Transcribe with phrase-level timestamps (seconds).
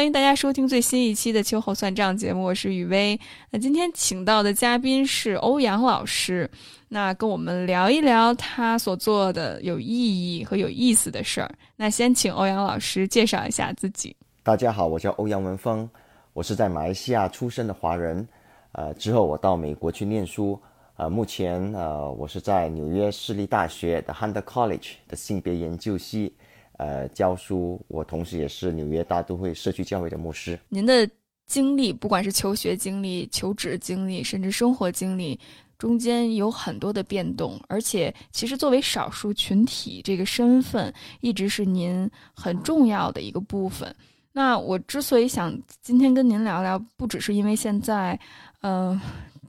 [0.00, 3.20] 欢迎大家收听最新一期的《秋后算账》节目，我是雨薇。
[3.50, 6.50] 那今天请到的嘉宾是欧阳老师，
[6.88, 11.54] 那跟我们聊一聊他所做的有意义和有意思的事儿。
[11.76, 14.16] 那先请欧阳老师介绍一下自己。
[14.42, 15.86] 大家好，我叫欧阳文峰，
[16.32, 18.26] 我是在马来西亚出生的华人。
[18.72, 20.58] 呃，之后我到美国去念书。
[20.96, 26.32] 呃，目前呃，我是在纽约市立大学的 Hunter College 的性别研究系。
[26.80, 30.58] 呃，教书，我同时也是纽约大都会社区教会的牧师。
[30.70, 31.06] 您的
[31.46, 35.38] 经历，不管是求学经历、求职经历，甚至生活经历，
[35.76, 37.60] 中间有很多的变动。
[37.68, 43.94] 而且，其实作为少数群体，这个身份一直是您很重要的一个部分。
[44.32, 48.18] 那我之所以想今天跟您聊聊，不只是因为现在，
[48.62, 48.98] 嗯，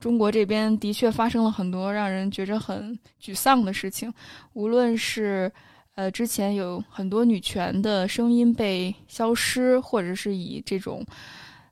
[0.01, 4.13] 中国这边的确发生了很多让人觉着很沮丧的事情，
[4.51, 5.49] 无论是。
[5.95, 11.05] 呃，之前有很多女权的声音被消失，或者是以这种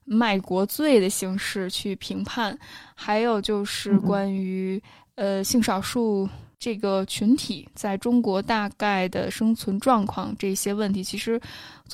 [0.04, 2.56] 卖国罪的形式去评判，
[2.94, 4.80] 还有就是关于
[5.14, 11.40] 呃性少数这个群体在中国大概的生存状况这些问题，其实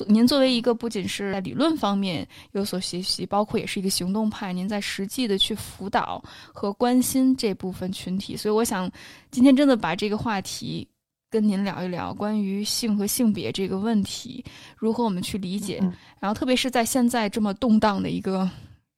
[0.07, 6.21] 您作为一个不仅是在理论方面有所学习，包括也是一个行动派，您在实际的去辅导
[6.53, 8.91] 和关心这部分群体，所以我想
[9.31, 10.85] 今天真的把这个话题。
[11.29, 14.43] 跟您聊一聊关于性和性别这个问题，
[14.77, 15.77] 如何我们去理解，
[16.19, 18.49] 然后特别是在现在这么动荡的一个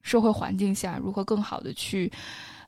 [0.02, 2.10] 社会环境下，如何更好的去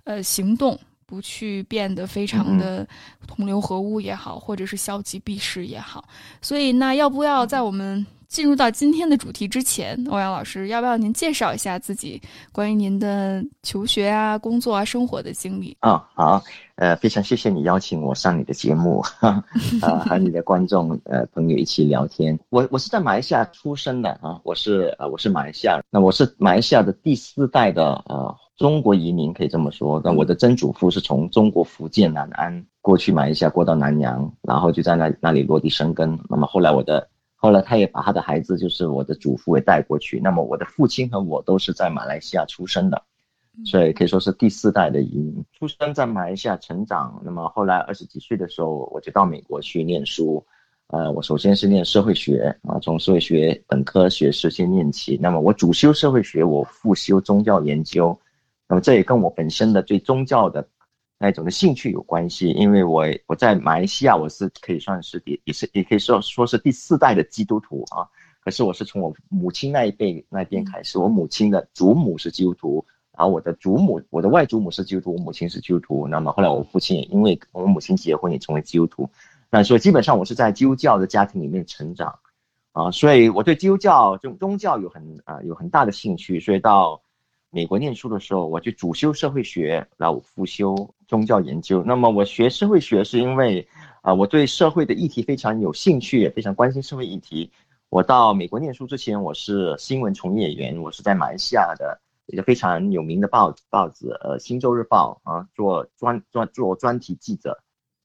[0.04, 2.86] 呃行动，不去变得非常的
[3.26, 6.08] 同流合污也好，或者是消极避世也好。
[6.40, 12.18] 所以，那要不要在我们进入到今天的主题之前，欧阳老师，要不要您介绍一下自己
[12.50, 15.76] 关于您的求学啊、工作啊、生活的经历？
[15.80, 16.42] 啊，好。
[16.76, 19.04] 呃，非常谢谢你邀请我上你的节目，
[19.82, 22.36] 呃，和你的观众呃朋友一起聊天。
[22.48, 30.00] 我我是在马来西亚出生的啊，我是呃我是马来西亚，那我是马来西亚的第四代的呃中国移民，可以这么说。
[30.02, 36.18] 那我的曾祖父是从中国福建南安过去马来西亚，过到南洋，然后就在那那里落地生根。
[36.30, 37.06] 那么后来我的
[37.42, 40.20] 后来他也把他的孩子，就是我的祖父也带过去。
[40.20, 43.02] 那么我的父亲和我都是在马来西亚出生的。
[43.66, 47.20] 所以可以说是第四代的移民，出生在马来西亚成长。
[47.22, 50.42] 那么后来二十几岁的时候，我就到美国去念书。
[50.86, 55.18] 呃，我首先是念社会学啊，从社会学本科学士先念起。
[55.20, 58.18] 那么我主修社会学，我副修宗教研究。
[58.68, 60.66] 那么这也跟我本身的对宗教的
[61.22, 68.02] 那种的兴趣有关系，因为我我在马来西亚我是可以算是第也是也可以说说是第四代的基督徒啊。
[68.44, 72.84] 可是我是从我母亲那一辈那边开始，我母亲的祖母是基督徒。
[73.16, 76.08] 然后我的祖母，我的外祖母是基督徒，我母亲是基督徒。
[76.08, 79.08] 那么后来我父亲也因为我母亲结婚也成为基督徒，
[79.50, 82.18] 那所以基本上我是在基督教的家庭里面成长，
[82.72, 86.40] 啊，所以我对基督教这种宗教有很啊有很大的兴趣。
[86.40, 87.02] 所以到
[87.54, 90.74] 美国念书的时候，我就主修社会学，然后辅修
[91.06, 91.82] 宗教研究。
[91.84, 93.68] 那么我学社会学是因为
[94.00, 97.52] 啊我对社会的议题非常有兴趣，也非常关心社会议题。
[97.90, 102.00] 我到美国念书之前，我是新闻从业员，我是在马来西亚的。
[102.26, 107.58] 一个非常有名的报报纸，呃，《新洲日报》啊，做专专做专题记者，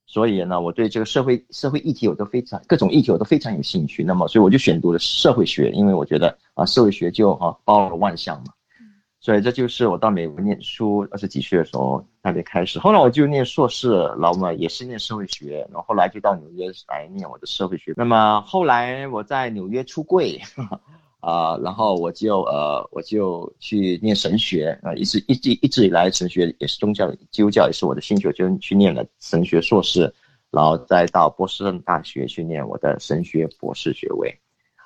[0.07, 4.03] 所以呢，我对这个社会社会议题我都非常各种议题我都非常有兴趣。
[4.03, 8.51] 那么，所以我就选读了社会学，因为我觉得啊，社会学就啊包罗万象嘛。
[9.27, 12.79] 所以这就是我到美国念书二十几岁的时候那边开始。
[12.79, 17.93] 后来我就念硕士，然后嘛也是念社会学，然后后来就到纽约来念我的社会学。
[17.97, 20.39] 那么后来我在纽约出柜。
[21.19, 30.09] 啊，然后我就呃，我就去念神学啊，一直一直一直以来神学也是宗教，基督教也是我的兴趣，就去念了神学硕士，
[30.51, 34.33] 然后再到波士顿大学去念我的神学博士学位。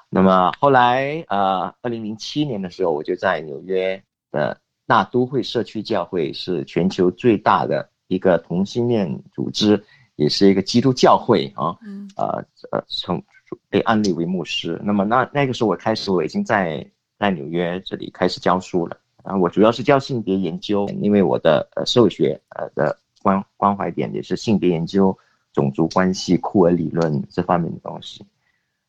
[0.09, 9.83] 那么后来呃，二零零七年的时候，我就在纽约的大都会社区教会，是全球最大的一个同性恋组织，
[10.15, 11.77] 也是一个基督教会啊，
[12.15, 13.23] 呃呃从。
[13.67, 16.89] 被安利为牧师，那么那那个时候我开始我已经在
[17.19, 25.17] 在纽约这里开始教书了啊，我主要是教性别研究，因为我的呃社会学呃的关关怀点也是性别研究、
[25.51, 28.25] 种族关系、库尔理论这方面的东西。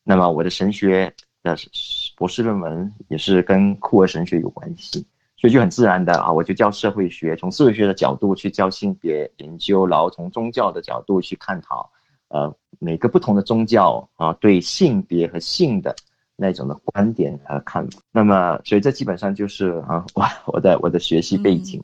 [0.05, 1.13] 那么我的神学
[1.43, 1.57] 的
[2.17, 5.05] 博士论文也是跟库尔神学有关系，
[5.43, 11.91] 所以就很自然的啊，我就教社会学，从社会学的角度去教性别研究，然后从宗教的角度去探讨。
[12.29, 15.97] 呃，每个不同的宗教啊，对性别和性的
[16.37, 21.83] 那种的观点和看法，那么，所以这基本上就是啊，我我的我的学习背景。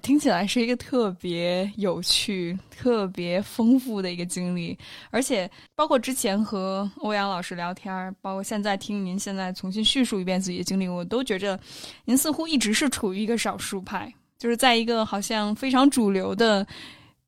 [0.00, 4.76] 听起来是一个特别有趣、特别丰富的一个经历，
[5.10, 11.58] 而且包括之前和欧阳老师聊天，包括现在听您现在重新叙述一遍自己的经历，我都觉着
[12.04, 16.66] 您似乎一直是处于一个少数派，就是在一个好像非常主流的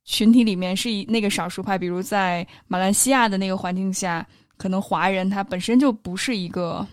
[0.04, 1.78] 群体里面是以那个少数派。
[1.78, 4.26] 比如在马来西亚的那个环境下，
[4.56, 6.86] 可能华人他本身就不是一个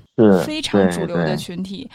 [0.45, 1.89] 非常主流的群体。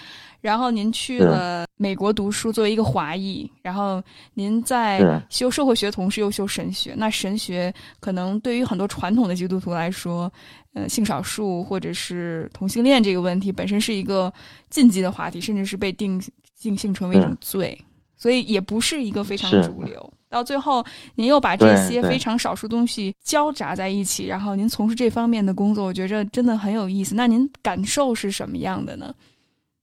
[0.49, 4.03] 然后您去了美国读书，作为一个华裔，然后
[4.33, 6.95] 您在修社会学，同时又修神学。
[6.97, 10.33] 那神学可能对于很多传统的基督徒来说，
[10.73, 14.33] 呃，性少数或者是同性恋这个问题本身是一个
[14.71, 16.19] 禁忌的话题，甚至是被定
[16.59, 17.79] 定性成为一种罪，
[18.17, 20.11] 所以也不是一个非常主流。
[20.31, 20.83] 到最后，
[21.15, 27.15] 您又把这些非常少数东西交杂在一起，然后您从事这方面的工作，我觉着真的很有意思。
[27.15, 29.15] 那您感受是什么样的呢？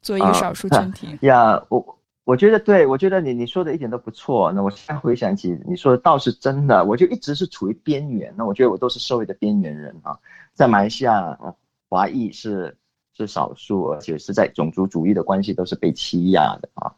[0.06, 1.84] 作为一个少数群体 呀，我
[2.26, 4.52] 我觉得对，我觉得你你说的一点都不错。
[4.52, 8.32] 那我现在回想起你说的倒是真的，我就一直是处于边缘。
[8.38, 10.16] 那我觉得我都是社会的边缘人啊，
[10.54, 11.36] 在马来西亚，
[11.90, 12.78] 华裔是
[13.18, 16.94] 是少数，而且是在种族主义的关系都是被欺压的啊。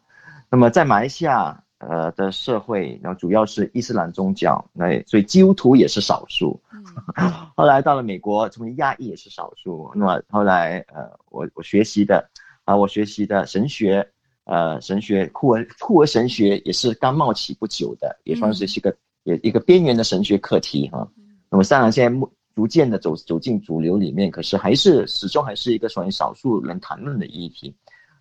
[0.49, 6.59] 那么在马来西亚呃的社会，然后主要是伊斯兰宗教，那所以基督徒也是少数。
[7.55, 9.89] 后来到了美国，成为亚裔也是少数。
[9.95, 12.29] 那么后来呃，我我学习的。
[12.67, 14.05] 啊，我学习的神学，
[14.43, 18.93] 呃，神学库尔库尔神学也是刚冒起不久的，也算是一个
[19.23, 21.07] 也一个边缘的神学课题哈。
[21.49, 27.73] 那么当然现在逐渐的走走进主流里面，可是还是始终还是一个属于少数人谈论的议题。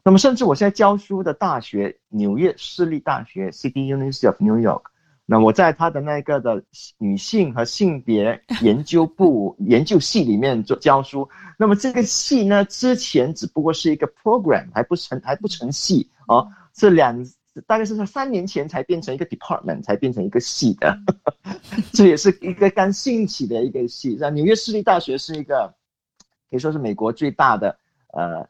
[0.05, 4.83] 那么甚至我现在教书的大学纽约市立大学 City University of New York。
[5.29, 6.63] 那我在他的那个的
[6.99, 11.29] 女性和性别研究部 研究系里面做教书，
[11.59, 17.27] 那么这个系呢，之前只不过是一个 program，还不成还不成系哦，是两
[17.67, 20.97] 大概是在三年前才变成一个 department，才变成一个系的，
[21.93, 24.17] 这也是一个刚兴起的一个系。
[24.21, 25.75] 那纽约市立大学是一个
[26.49, 27.77] 可以说是美国最大的
[28.13, 28.47] 呃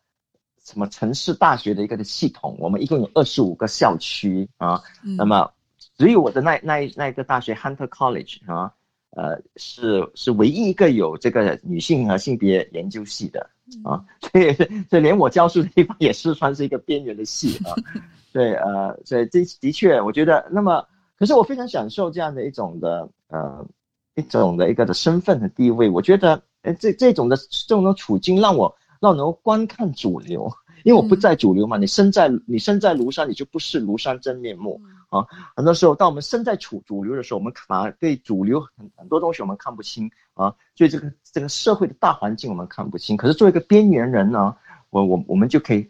[0.63, 4.83] 什么城市大学的一个的系统，我们一共有二十五个校区啊，
[5.17, 5.51] 那么。
[5.99, 8.73] 只有我的那那那一个大学 Hunter College 啊，
[9.11, 13.49] 呃，是是唯一一个有这个女性和性别研究系的
[13.83, 14.53] 啊， 所以
[14.91, 17.73] 所以连我教书的地方也是算是一个边缘的系啊。
[18.33, 20.85] 对，呃，所以这的确，我觉得那么，
[21.19, 23.67] 可是我非常享受这样的一种的呃
[24.15, 25.89] 一种的一个的身份和地位。
[25.89, 30.53] 我觉得，呃，这这种的这种的处境让我让我能够观看主流，
[30.85, 31.79] 因为我不在主流嘛。
[31.79, 34.79] 你身在你身在庐山，你就不是庐山真面目。
[35.19, 35.27] 啊，
[35.57, 43.17] 很多时候，当我们身在主主流的时候，我们反而对主流很很多东西我们看不清啊，所以这个这个社会的大环境我们看不清。
[43.17, 44.55] 可是作为一个边缘人呢，
[44.91, 45.89] 我我我们就可以，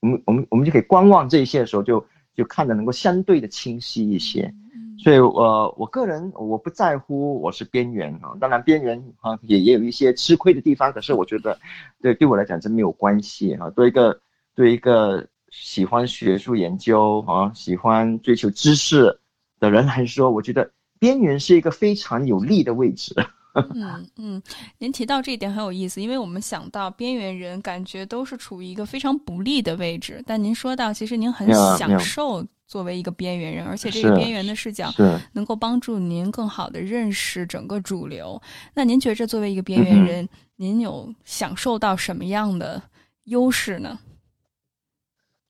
[0.00, 2.04] 我们我们我们就可以观望这一些的时候，就
[2.34, 4.52] 就看得能够相对的清晰一些。
[4.98, 11.58] 所以，我我个人我不在乎我是边缘啊，当然边缘啊也也有一些吃亏的地方，可是我觉得
[12.00, 14.20] 对对我来讲真没有关系啊，对一个
[14.54, 15.26] 对一个。
[15.56, 19.18] 喜欢学术研究啊，喜欢追求知识
[19.60, 20.68] 的人来说，我觉得
[20.98, 23.14] 边缘是一个非常有利的位置。
[23.72, 24.42] 嗯嗯，
[24.78, 30.20] 您提到这一点很有意思，因为我们想到边缘人，感觉都是处于一个非常不利的位置。
[30.26, 31.48] 但您说到，其实您很
[31.78, 34.92] 享受作为一个边缘人，而且这个边缘的视角
[35.32, 38.42] 能够帮助您更好的认识整个主流。
[38.74, 42.82] 那您觉着作为一个边缘人，您有享受到什么样的
[43.26, 43.96] 优势呢？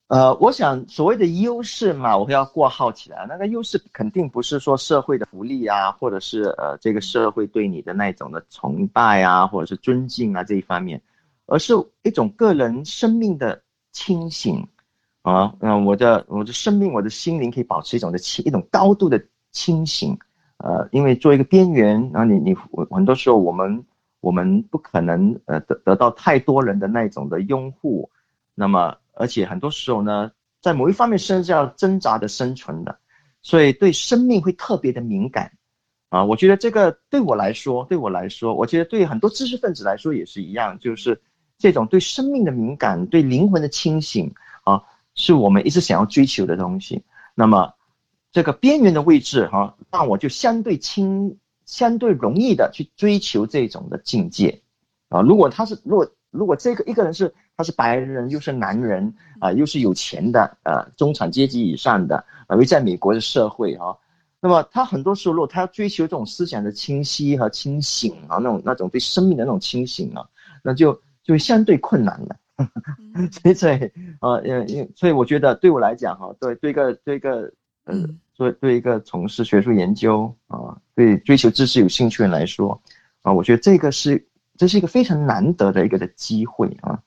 [0.09, 3.25] 呃，我想所谓的优势嘛，我会要挂号起来。
[3.27, 11.01] 那个优势肯定不是说社会的福利啊，或者是呃这个社会对你的那种的崇拜啊，或者是尊敬啊这一方面，
[11.47, 14.69] 而是一种个人生命的清醒
[15.23, 15.55] 啊。
[15.61, 19.21] 嗯，我的我的生命，我的心灵可以保持一种的清一种高度的
[19.53, 20.17] 清醒。
[20.59, 23.83] 呃，因为做一个边缘，然后你你我很多时候我们
[24.21, 28.11] 我们不可能呃得得到太多人的那种的拥护，
[28.55, 28.95] 那么。
[29.17, 32.99] 而且很多时候呢，在某一方面是要挣扎的生存的，
[33.43, 35.53] 所以对生命会特别的敏感，
[36.09, 41.21] 啊，我觉得这个对我来说，对我来说，我觉得对很多知识分子来说也是一样，就是
[41.59, 44.83] 这种对生命的敏感，对灵魂的清醒啊，
[45.15, 47.03] 是我们一直想要追求的东西。
[47.35, 47.73] 那么
[48.33, 54.63] 这个边缘的位置哈，那我就相对轻，相对容易的去追求这种的境界，
[55.09, 57.33] 啊，如果他是，如果如果这个一个人是。
[57.57, 63.97] 他是白人，又是男人啊，又是有钱的，呃，中产阶级以上的，因为在美国的社会哈，
[64.41, 70.27] 那么他很多时候，他要追求这种思想的清晰和清醒啊，那种那种对生命的那种清醒啊，
[70.65, 72.37] 那就就相对困难了。
[73.31, 77.53] 所以，所以，呃，因因，所以我觉得对我来讲哈，对对一个对一个
[77.85, 77.95] 呃，
[78.35, 82.83] 作为对一个从事学术研究啊，对追求知识有兴趣的人来说，
[83.23, 87.01] 啊，我觉得这个是这是一个非常难得的一个的机会啊。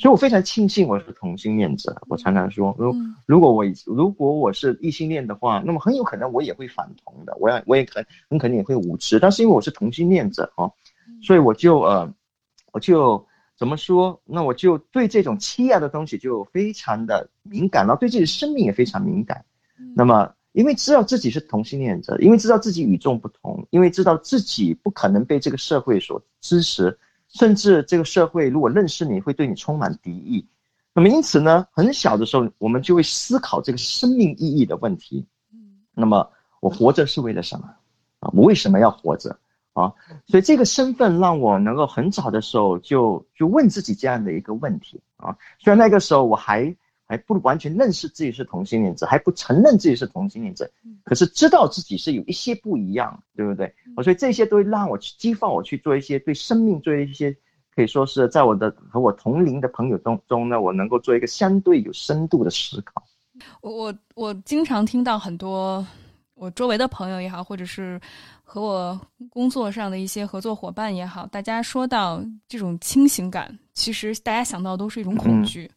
[0.00, 2.00] 所以我非常庆幸我是同性恋者。
[2.08, 2.94] 我常常说，如
[3.26, 9.18] 如果我如果我是异性恋的话，那么很有可能我也会反同的，我也我也很很可能也会无知。
[9.18, 10.72] 但是因为我是同性恋者哦，
[11.20, 12.14] 所以我就呃，
[12.72, 13.26] 我就
[13.56, 14.20] 怎么说？
[14.24, 19.44] 那我就对这种欺压的东西就非常的敏感，然后对自己的生命也非常敏感。
[19.96, 30.44] 那么，因为知道自己是同性恋者，因为知道自己与众不同，因为知道自己不可能被这个社会所支持，甚至这个社会如果认识你会对你充满敌意。
[30.94, 35.24] 那么，因此呢，很小的时候我们就会思考这个生命意义的问题。
[35.94, 36.28] 那么
[36.60, 37.68] 我活着是为了什么？
[38.20, 39.38] 啊，我为什么要活着？
[39.74, 39.92] 啊，
[40.26, 45.36] 所以这个身份让我能够很早的时候就就问自己这样的一个问题啊。
[45.60, 46.74] 虽然那个时候我还。
[47.08, 50.70] 还不完全认识自己是同性恋者，还不承认自己是同性恋者，
[51.04, 53.74] 可是知道自己是有一些不一样，对不对？
[54.04, 57.34] 所以这些都会让我去激发我去做一些对生命做一些，
[57.74, 63.02] 可以说是在我的和我同龄的朋友中中呢，我能够做一个相对有深度的思考。
[63.62, 65.86] 我我我经常听到很多
[66.34, 67.98] 我周围的朋友也好，或者是
[68.44, 69.00] 和我
[69.30, 75.70] 工作上的一些合作伙伴也好，大家说到这种清醒感，其实大家想到都是一种恐惧。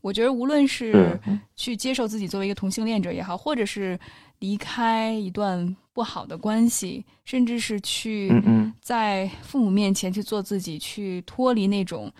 [0.00, 1.18] 我觉得，无论是
[1.56, 3.98] 去接受自己作为一个同性恋者也好，或者是
[4.38, 8.30] 离开一段不好的关系，甚至是去
[8.80, 12.12] 在父母面前去做自己，去脱离那种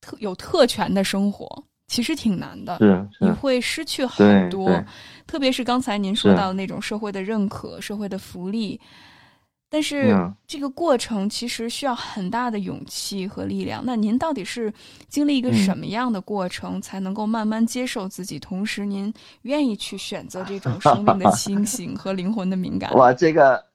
[0.00, 2.78] 特有特权的生活，其实挺难的。
[3.20, 4.82] 你会失去很多，
[5.26, 8.80] 特别是刚才您说到的那种社会的认可、社会的福利。
[9.74, 10.16] 但是
[10.46, 13.82] 这个过程其实需要很大的勇气和力量。
[13.84, 14.72] 那您到底是
[15.08, 18.38] 经历一个什么样的过程，才能够慢慢接受自己？
[18.38, 19.12] 同时，您
[19.42, 22.88] 愿意去选择这种生命的清醒和灵魂的敏感？
[22.94, 23.66] 哇，这个，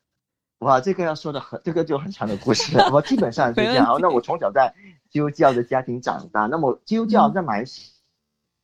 [0.59, 2.77] 哇，这个要说的很，这个就很长的故事。
[2.93, 3.85] 我基本上是这样。
[3.99, 4.73] 那我从小在
[5.09, 6.45] 基督教的家庭长大。
[6.45, 7.91] 那么基督教在马来西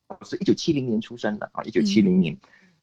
[0.08, 2.34] 亚是一九七零年出生的啊，一九七零年。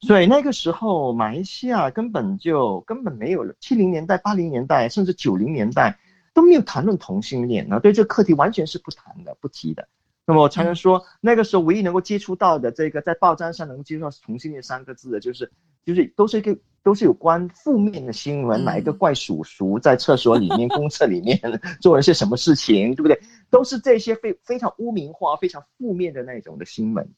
[0.05, 3.55] 所以那个时候，马来西亚根本就根本没有了。
[3.61, 5.97] 七零年代、八零年代，甚至九零年代
[6.33, 9.87] 都没有谈论同性恋啊，对这个课题完全是不谈的、不提的。
[10.25, 15.49] 那么我常常说，那个时候唯一能够接触到的这个在报章上能够接触到同性恋三个字的，就是
[15.85, 21.39] 就是都是一个都是有关负面的新闻，哪一个怪叔叔在厕所里面、 公厕里面
[21.81, 23.17] 做了些什么事情，对不对？
[23.49, 27.09] 都是这些非非常污名化、非常负面的那种的新闻。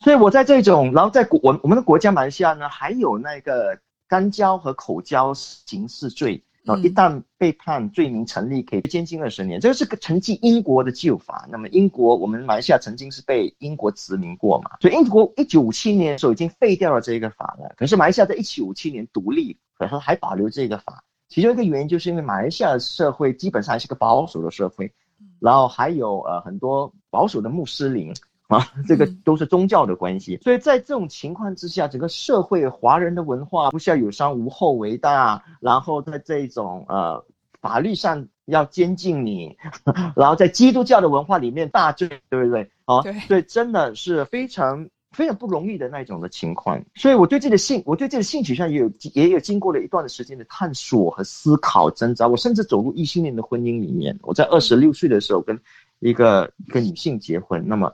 [0.00, 9.58] 所以我在这种，然后在国我我们的国家马来西亚呢，还有那个干交和口交刑事罪，然后一旦被判罪名成立，可以监禁二十年。
[9.58, 11.48] 这个是个承继英国的旧法。
[11.50, 17.74] 那么英国我们马来西亚曾经是被英国殖民过嘛，所以英国一九五七年的时候已经废掉了这个法了。
[17.76, 21.02] 可是马来西亚在一九五七年独立，然后还保留这个法。
[21.28, 24.92] 其中一个原因就是因为马来西亚社会基本上还是个保守的社会，
[25.40, 28.14] 然后还有呃很多保守的穆斯林。
[28.48, 37.24] 啊，这个都是宗教的关系，所以在这种情况之下，整个社会华人的文化不需要有伤无后为大，然后在这种呃
[37.60, 39.56] 法律上要监禁你，
[40.14, 42.70] 然后在基督教的文化里面大罪，对不对？
[42.84, 46.80] 啊，对，真的是非常非常不容易的那种的情况。
[46.94, 52.28] 所以我对自己的性，我对这个性取向也有也有经过了一段的时间的探索和思考挣扎。
[52.28, 54.16] 我甚至走入异性恋的婚姻里面。
[54.22, 55.58] 我在二十六岁的时候跟
[55.98, 57.92] 一个一个女性结婚，那么。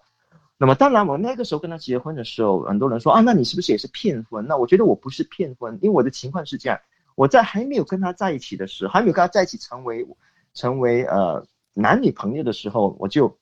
[0.62, 4.46] 那么当然，我那个时候跟他结婚的时候，很多人说啊，那你是不是也是骗婚？
[4.46, 6.78] 那我觉得我不是骗婚，因为我的情况是这样：
[7.16, 10.06] 我在还没有跟他在一起的时候，还没有跟他在一起成为
[10.54, 13.36] 成为呃男女朋友的时候，我就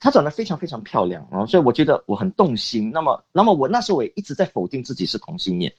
[0.00, 2.90] 她长得非常非常漂亮啊，所以我觉得我很动心。
[2.92, 5.72] 那么，那么我那时候我也一直在否定自己是同性恋，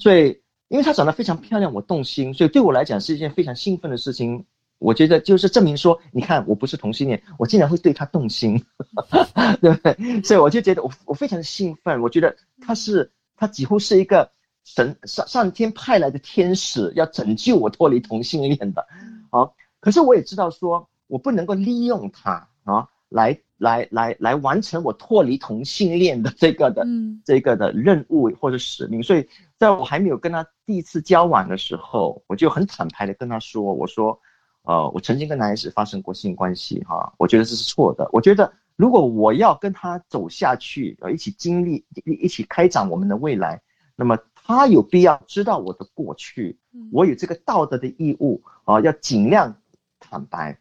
[0.00, 4.46] 所以因为她长得非常漂亮，我动心，所以对我来讲是一件非常兴奋的事情。
[4.78, 8.62] 我觉得就是证明说，你看我不是同性恋，我竟然会对他动心，
[9.62, 10.22] 对不对？
[10.22, 14.30] 所以我就觉得我我非常兴奋，我觉得他是他几乎是一个
[14.64, 18.86] 神上上天派来的天使，要拯救我脱离同性恋的，
[19.30, 19.48] 啊！
[19.80, 26.86] 可是我也知道说，我不能够利用他啊，来来来来完成我脱离同性恋的这个的
[27.24, 29.02] 这个的任务或者使命。
[29.02, 29.26] 所以
[29.58, 34.20] 在我还没有跟他第一次交往的时候，我就很坦白的跟他说，我说。
[34.64, 38.08] 呃，我曾经跟男孩子发生过性关系，哈，我觉得这是错的。
[38.12, 43.60] 我觉得如果我要跟他走下去，呃，一起经历，一一起开展我们的未来，
[43.94, 46.58] 那么他有必要知道我的过去，
[46.90, 49.54] 我有这个道德的义务啊，要尽量
[50.00, 50.58] 坦白。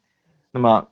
[0.52, 0.88] 那么，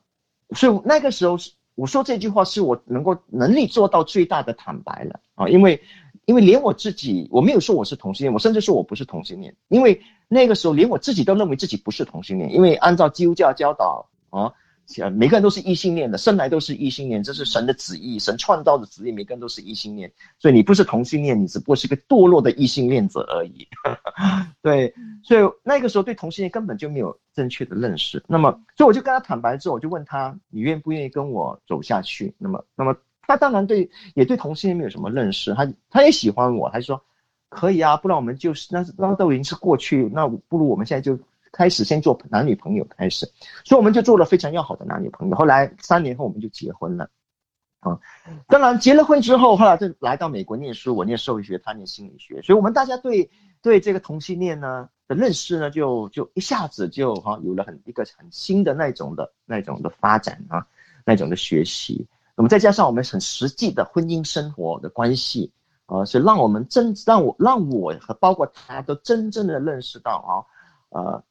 [0.51, 5.81] 所以那个时候是我说这句话，是我能够能力做到最大的坦白了啊，因为
[6.25, 10.01] 因为连我自己，我没有说我是同性恋，我甚至说我不是同性恋，因为
[10.33, 14.53] 那个时候连我自己都认为自己不是同性恋，因为按照基督教教导啊。
[15.13, 23.65] 每个人都是异性恋的，生来都是异性恋，这是神的旨意，神创造的旨意，每个人都是异性恋，所以你不是同性恋，你只不过是个堕落的异性恋者而已。
[24.61, 28.21] 对，所以那个时候对同性恋根本就没有正确的认识。
[28.27, 32.35] 那么，所以我就跟他坦白之后，我就问他，你愿不愿意跟我走下去？
[32.37, 37.01] 那么，那么他当然对，也对同性恋没有什么认识，他他也喜欢我，他就说
[37.51, 41.19] 可以啊，不然我们就是那那都已经是过去，那不如我们现在就。
[41.53, 43.29] 开始先做男女朋友开始，
[43.65, 45.35] 所以我们就做了非常要好的男女朋友。
[45.35, 47.09] 后来三年后我们就结婚了，
[47.81, 47.99] 啊，
[48.47, 53.29] 当然结了婚之后，后来就来到美国念书，我念社会学，他念心理学，所以我们大家对
[53.61, 60.65] 对这个同性恋呢的认识呢，就就一下子就哈有了很一个很新的那种的那种的发展啊，
[61.05, 62.07] 那种的学习。
[62.37, 65.51] 那么再加上我们很实际的婚姻生活的关系
[65.91, 70.45] 啊，是让我们真让我让我和包括他都真正的认识到
[70.91, 71.23] 啊，呃。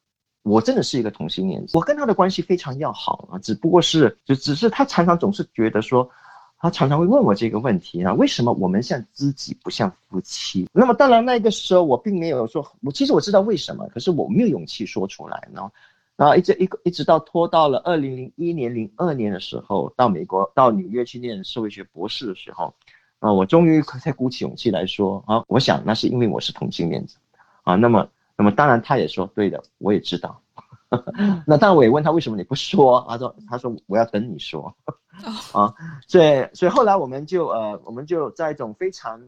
[0.43, 6.09] 我真的是一个同性恋，我跟他的关系非常要好啊，只不过是就只是他常常总是觉得说，
[6.57, 10.67] 他常常会问我这个问题啊，为什么我们像知己不像夫妻？
[10.73, 15.71] 那么当然那个时候我并没有说，我其实我知道为什么，可是我没有勇气说出来呢。
[16.15, 22.73] 然后一直一个一直到拖到了二零零一年、零二年的时候，到美国到纽约去念社会学博士的时候，
[23.21, 27.15] 啊，我终于才鼓起勇气来说啊，我想那是因为我是同性恋者，
[27.63, 28.05] 啊，那么。
[28.37, 30.41] 那么当然，他也说对的，我也知道。
[31.45, 33.05] 那当然，我也问他为什么你不说？
[33.07, 34.73] 他说：“他说我要等你说。
[35.53, 35.71] ”啊，
[36.07, 39.21] 所以所以后来我们就呃，我们就在一种非常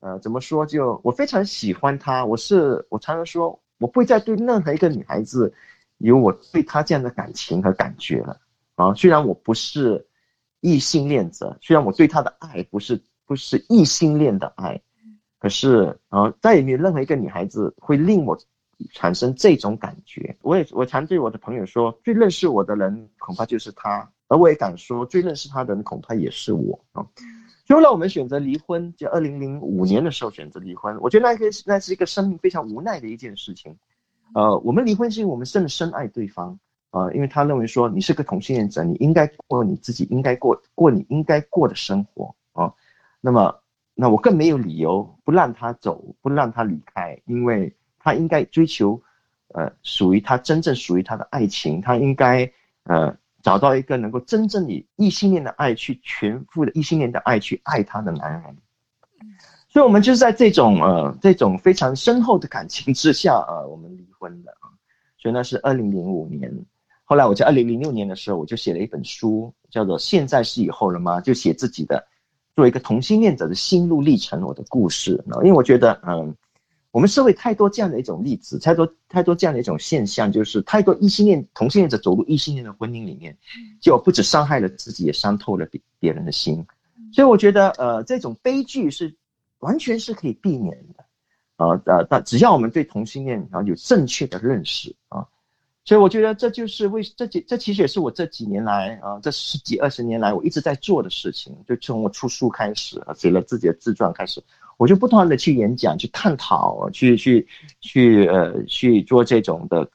[0.00, 0.64] 呃，怎么说？
[0.64, 2.24] 就我非常喜欢他。
[2.24, 5.52] 我是我常常说，我不会再对任何一个女孩子
[5.98, 8.40] 有我对她这样的感情和感觉了。
[8.76, 10.06] 啊，虽然我不是
[10.60, 14.80] 异性恋者，虽然我对她的爱不是不是异性恋的爱。
[15.38, 18.36] 可是啊，再也没有任何一个女孩子会令我
[18.92, 20.34] 产生这种感觉。
[20.42, 27.04] 我也我常对我的朋友说，最认识我的人恐怕就是他，而我也敢说，最认识他的人恐怕也是我啊。
[27.68, 30.96] 后来我们选择离婚，就二零零五年的时候选择离婚。
[31.00, 33.76] 我觉得那个那是一个生命非常无奈的一件事情。
[34.34, 36.58] 呃，我们离婚是因为我们真的深爱对方
[36.90, 42.72] 啊，因为他认为说你是个同性恋者，你应该过你自己应该过过你应该过的生活啊。
[43.26, 43.52] 那么。
[43.98, 49.00] 那我更没有理由不让他走，不让他离开，因为他应该追求，
[49.54, 58.42] 呃，属于他真正属于他的爱情，他应该呃找到一个能够真正以异性恋的爱去全副的异性恋的爱去爱他的男人。
[59.70, 64.68] 所以，我们就是在这种呃这种非常深厚的感情之下啊，我们离婚的啊。
[65.16, 66.52] 所以那是二零零五年，
[67.04, 72.06] 后来我在二零零六年的时候，我就写了一本书，叫做《现在是以后了吗》，就写自己的。
[72.56, 76.34] 作为一个同性恋者的心路历程，我的故事，因为我觉得，嗯，
[76.90, 83.36] 我们社会太多这样的一种例子，太多太多这样的一种现象，就是太多异性恋同性恋者走入异性恋的婚姻里面，
[83.78, 86.66] 就不止伤害了自己，也伤透了别别人的心。
[87.12, 89.14] 所以我觉得，呃，这种悲剧是
[89.58, 91.04] 完全是可以避免的，
[91.56, 95.26] 啊，呃，但只要我们对同性恋啊有正确的认识啊。
[95.86, 101.56] 所以我觉得这就是为这几这其实也是我这几年来啊这十几二十年来我一直在做的事情。
[101.64, 104.42] 就从我出书开始，写了自己的自传开始，
[104.78, 107.46] 我就不断的去演讲、去探讨、去去
[107.80, 109.88] 去呃去做这种的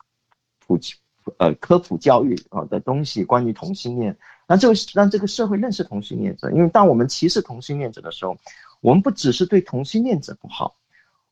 [0.65, 0.93] 普及
[1.37, 6.49] 呃科普教育啊的东西，关于同性恋，让这个让这个社会认识同性恋者。
[6.51, 8.37] 因为当我们歧视同性恋者的时候，
[8.79, 10.77] 我们不只是对同性恋者不好。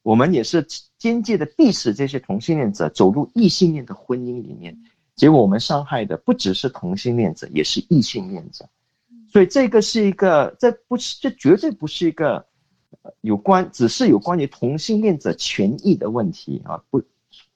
[0.10, 0.66] 我们也是
[0.98, 4.76] 间接的逼使这些同性恋者走入异性恋的婚姻里面，
[5.16, 8.68] 结果我们伤害的不只是同性恋者，也是异性恋者。
[9.32, 12.44] 所以这个是一个，这不是，这绝对不是一个
[13.22, 16.82] 有关，只是有关于同性恋者权益的问题啊！
[16.90, 17.00] 不，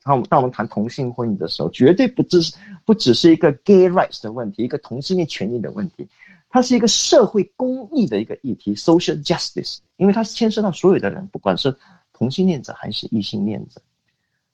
[0.03, 6.07] 当我们当我们谈同性婚姻的时候，绝对不只是不只是一个 gay rights 的问题，一个同性恋权益的问题，
[6.49, 11.75] 它是一个社会公益的一个议题，social justice，因为它牵涉到所有的人，不管是。
[12.13, 13.81] 同性恋者还是异性恋者，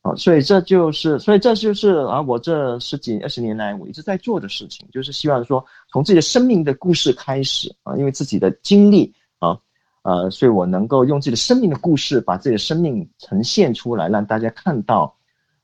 [0.01, 9.59] 啊，所以这就是，所以这就是啊，我这十几二十年来我一直在做的事情，就是希望说从自己的生命的故事开始啊，因为自己的经历啊，
[10.03, 15.15] 呃，所以我能够用自己的生命的故事把自己的生命呈现出来，让大家看到。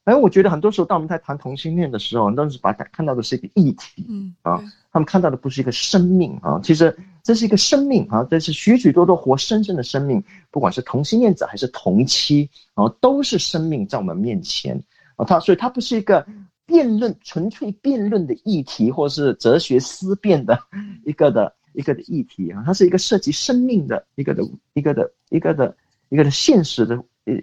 [0.03, 6.95] 哎，我觉得很多时候当我们在谈同性恋的时候，都是把它看到的是一个议题，嗯啊，他们看到的不是一个生命啊，其实。
[7.26, 14.80] 这是一个生命啊，这是许许多多活生生的生命，不管是同性恋者还是同妻啊，都是生命在我们面前
[15.16, 15.26] 啊。
[15.26, 16.24] 它所以它不是一个
[16.68, 20.56] 辩论、纯粹辩论的议题，或是哲学思辨的
[21.04, 24.44] 一个的一个的议题啊，它是一个涉及生命的一个的
[24.76, 25.76] 一个的一个的
[26.10, 27.34] 一个的现实的呃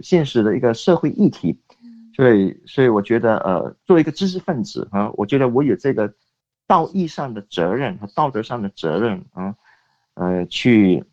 [0.00, 1.58] 现实的一个社会议题，
[2.14, 6.14] 所以所以我觉得呃作为一个知识分子啊，我觉得我有这个
[6.72, 9.54] 道义上的责任和道德上的责任啊，
[10.14, 11.04] 呃去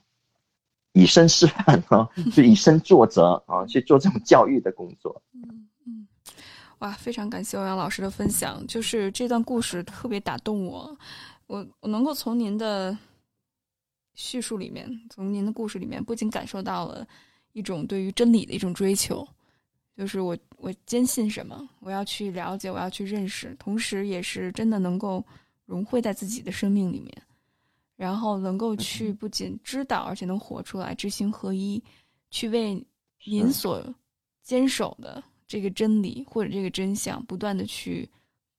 [0.94, 5.22] 以身示范啊， 去以身作则啊，去做这种教育的工作。
[5.34, 6.08] 嗯嗯，
[6.80, 10.98] 哇，非常感谢欧阳老师的分享，就是这段故事特别打动我，
[11.48, 12.98] 我我能够从您的。
[14.16, 17.08] 叙述里面，从您的故事里面，不仅感受到了
[17.54, 19.26] 一种对于真理的一种追求，
[19.96, 25.24] 就是我我坚信什么，我要去了解，我要去认识，同时也是真的能够
[25.70, 27.22] 融汇在自己的生命里面，
[27.96, 31.82] 然后能够去不仅知道，而且能活出来，知行合一，
[32.32, 32.84] 去为
[33.24, 33.86] 您所
[34.42, 38.10] 坚守的这个真理或者这个真相，不断的去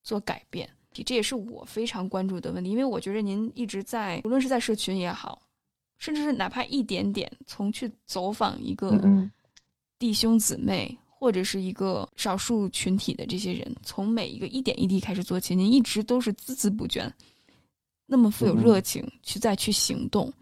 [0.05, 0.71] 做改变。
[1.05, 5.43] 这也是我非常关注的问题，因为我觉得您一直在，无论是在社群也好。
[5.99, 8.99] 甚至是哪怕一点点，从去走访一个
[9.99, 17.07] 弟兄姊妹，或者是一个少数群体的这些人，从每一个一点一滴开始做起，您一直都是孜孜不倦，
[18.07, 20.33] 那么富有热情去再去行动。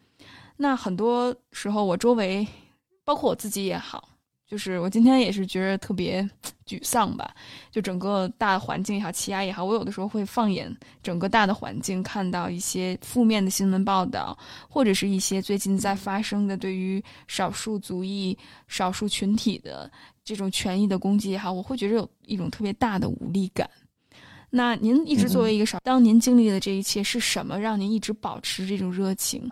[0.56, 2.46] 那很多时候，我周围，
[3.04, 4.08] 包括我自己也好。
[4.46, 6.26] 就是我今天也是觉得特别
[6.66, 7.34] 沮丧吧，
[7.70, 18.34] 就整个大环境也好，气压也好，我有的时候会放眼整个大的环境，看到一些负面的新闻报道，或者是一些最近在发生的对于少数族裔、
[18.68, 19.90] 少数群体的
[20.28, 23.68] 这种权益的攻击也好，我会觉得有一种特别大的无力感。
[24.50, 29.50] 那您一直作为一个少，当您经历的这一切是什么，让您一直保持这种热情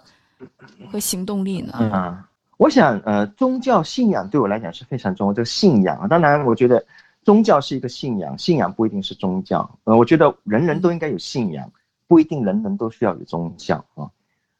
[0.90, 1.72] 和行动力呢？
[1.72, 5.32] 啊我想，呃，宗教信仰对我来讲是非常重要。
[5.32, 6.84] 这个信仰，当然，我觉得
[7.22, 9.78] 宗教是一个信仰，信仰不一定是宗教。
[9.84, 11.70] 呃，我觉得人人都应该有信仰，
[12.06, 14.08] 不一定人人都需要有宗教啊。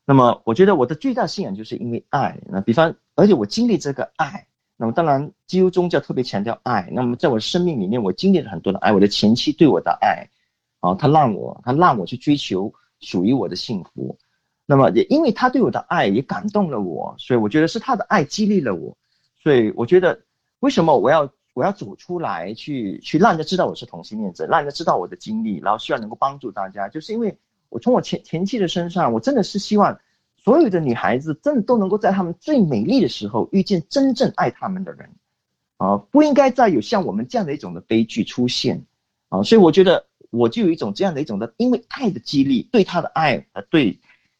[0.05, 2.39] 那么，我觉得我的最大信仰就是因为爱。
[2.51, 6.89] 那比方，而且我经历这个爱，那么当然，基督宗教特别强调爱。
[6.93, 8.93] 那么，在我生命里面，我经历了很多的爱。
[8.93, 10.29] 我的前妻对我的爱，
[10.81, 14.19] 啊，他让我，他让我去追求属于我的幸福。
[14.67, 18.95] 那么也因为他对我的爱也感动了我，所以我觉得是他的爱激励了我，
[19.43, 20.21] 所以我觉得
[20.59, 27.39] 为什么我要我要走出来去去让人家知道我是同性恋者，让人家知道我的经历，然后希望能够帮助大家，就是因为
[27.71, 29.99] 我从我前前妻的身上，我真的是希望
[30.47, 35.11] 所有的女孩子真的都能够在她们最美丽的时候遇见真正爱她们的人，
[35.77, 38.87] 啊，不应该再有像我们这样的一种的悲剧出现，
[39.29, 43.99] 啊，所以我觉得我就有一种这样的一种的，因为爱的激励，对他的爱，呃，对。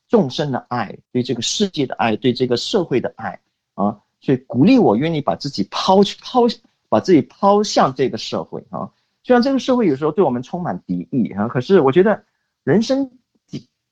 [0.09, 3.40] 众生的爱，对这个世界的爱，对这个社会的爱
[3.75, 6.42] 啊，所以鼓励我愿意把自己抛去抛，
[6.88, 8.88] 把自己抛向这个社会啊。
[9.25, 12.23] 虽然这个社会有时候对我们充满敌意啊，可是我觉得
[12.62, 13.19] 人生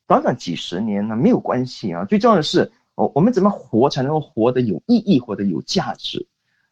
[0.07, 2.05] 短短几十年呢没有关系啊。
[2.05, 6.27] 最重要的是，我我们怎么活才能够活得有意义，活得有价值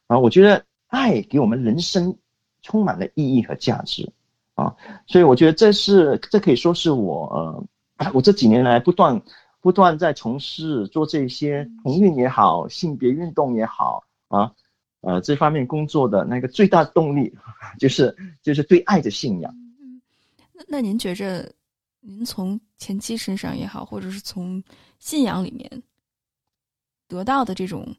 [0.07, 0.19] 啊？
[0.19, 2.17] 我觉得爱给我们人生
[2.63, 4.13] 充满了意义和价值
[4.55, 4.75] 啊。
[5.07, 7.65] 所以我觉得这是这可以说是我呃。
[8.13, 9.23] 我这几年来不断
[9.61, 14.51] 不断在从事做这些同运也好，性别运动也好啊，
[15.03, 17.33] 呃，这方面工作的那个最大动力，
[17.79, 19.55] 就是就是对爱的信仰。
[19.81, 20.03] 嗯，
[20.53, 21.49] 那那您觉着，
[22.05, 24.63] 您从前妻身上也好，或者是从
[24.99, 25.83] 信仰里面
[27.07, 27.95] 得到的这种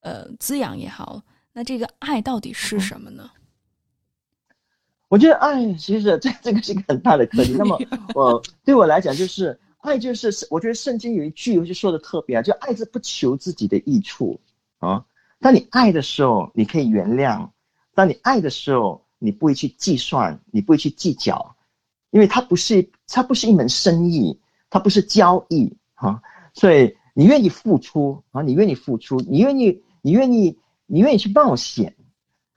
[0.00, 1.20] 呃滋养也好，
[1.52, 3.28] 那这个爱到底是什么呢？
[5.08, 7.52] 我觉得爱其实这这个是一个很大的课题。
[7.52, 7.78] 那么
[8.14, 14.40] 我对我来讲，就是爱就是我觉得圣经有一句就说的特别啊，就爱是不求自己的益处
[14.78, 15.04] 啊。
[15.40, 17.50] 当你爱的时候，你可以原谅；
[17.92, 21.56] 当你爱的时候，你不会去计算，你不会去计较，
[22.12, 24.38] 因为它不是它不是一门生意，
[24.70, 26.22] 它不是交易啊。
[26.54, 31.96] 所以你愿意付出啊，你愿意付出，你愿意你愿意你愿意去冒险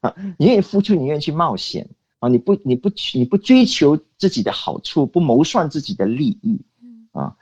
[0.02, 1.90] 啊，你愿意付出，你愿意去冒险。
[2.20, 6.60] 啊，你不，你不，你不追求自己的好处，不谋算自己的利益，
[7.12, 7.36] 啊，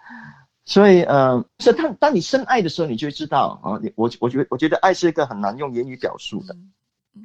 [0.66, 6.58] 所以，呃，是当当你深爱的时候，你就会知道，啊，你我我觉得，我觉得爱是一个很难用言语表述的，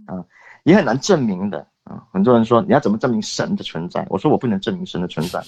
[0.05, 0.23] 啊，
[0.65, 4.07] 也很难证明的，啊，很多人说你要怎么证明神的存在？
[4.11, 5.43] 我说我不能证明神的存在，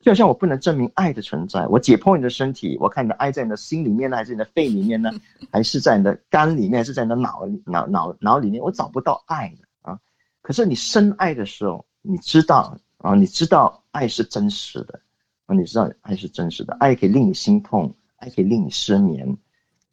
[0.00, 1.66] 就好像我不能证明爱的存在。
[1.68, 5.10] 我解剖你的身体，我看你的爱在你的心里面呢，还是你的肺里面呢，
[5.50, 8.62] 还是在你的肝里面，还是在你的脑脑脑脑里面？
[8.62, 9.98] 我找不到爱的。
[10.42, 15.00] 可是你深爱的时候，你知道啊，你知道爱是真实的
[15.46, 19.26] 啊，你知道爱是真实的，爱可以令你心痛，爱可以令你失眠，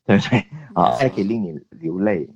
[0.06, 0.96] 对不对啊？
[1.00, 2.30] 爱可以令你流泪，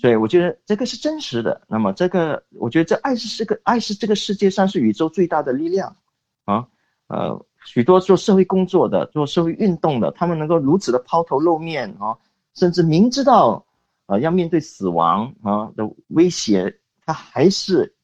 [0.00, 1.60] 所以我觉得这个是真实的。
[1.68, 5.96] 那么这个，我觉得这爱是这个爱是这个世界上是宇宙最大的力量
[6.44, 6.66] 啊。
[7.08, 12.16] 呃，许多做社会工作的、做社会运动的，他们能够如此的抛头露面啊，
[12.54, 13.66] 甚至明知道
[14.06, 17.94] 啊，要面对死亡啊的威胁，他还是。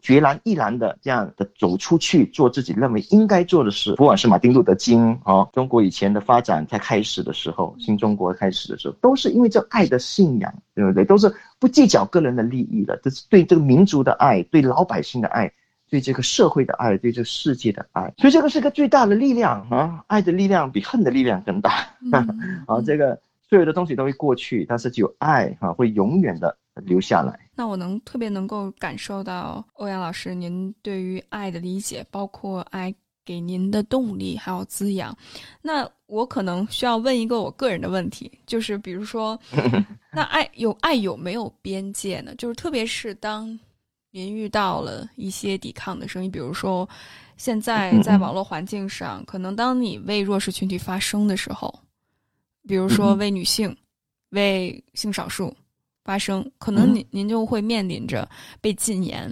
[0.00, 11.04] 决然毅然的这样的走出去做自己认为应该做的事，不管是马丁路德金啊，中国以前的发展才开始的时候，新中国开始的时候，都是因为这爱的信仰，对不对？
[11.04, 15.52] 都是不计较个人的利益的，这是对这个民族的爱，对老百姓的爱，
[15.90, 18.12] 对这个社会的爱，对这个世界的爱。
[18.18, 20.04] 所以这个是个最大的力量啊！
[20.06, 21.70] 爱的力量比恨的力量更大
[22.66, 22.80] 啊！
[22.84, 26.56] 这个所有的东西都会过去，但是只有爱啊，会永远的。
[26.86, 35.12] 留下来，那我能特别能够感受到欧阳老师您对于爱的理解，包括爱给您的动力还有滋养。
[35.60, 39.36] 那我可能需要问一个我个人的问题，就是比如说，
[40.14, 42.32] 那爱有爱有没有边界呢？
[42.36, 43.58] 就是特别是当
[44.12, 46.88] 您遇到了一些抵抗的声音，比如说
[47.36, 51.76] 现在 在网络环境上，可能当你为弱势群体发声的时候，
[52.68, 53.76] 比如说为女性、
[54.30, 55.52] 为性少数。
[56.04, 58.26] 发声可能您您就会面临着
[58.62, 59.30] 被禁言，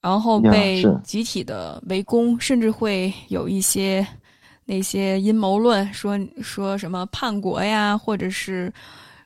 [0.00, 4.06] 然后被集体的围攻，甚至会有一些
[4.64, 8.72] 那些阴谋论说说什么叛国呀，或者是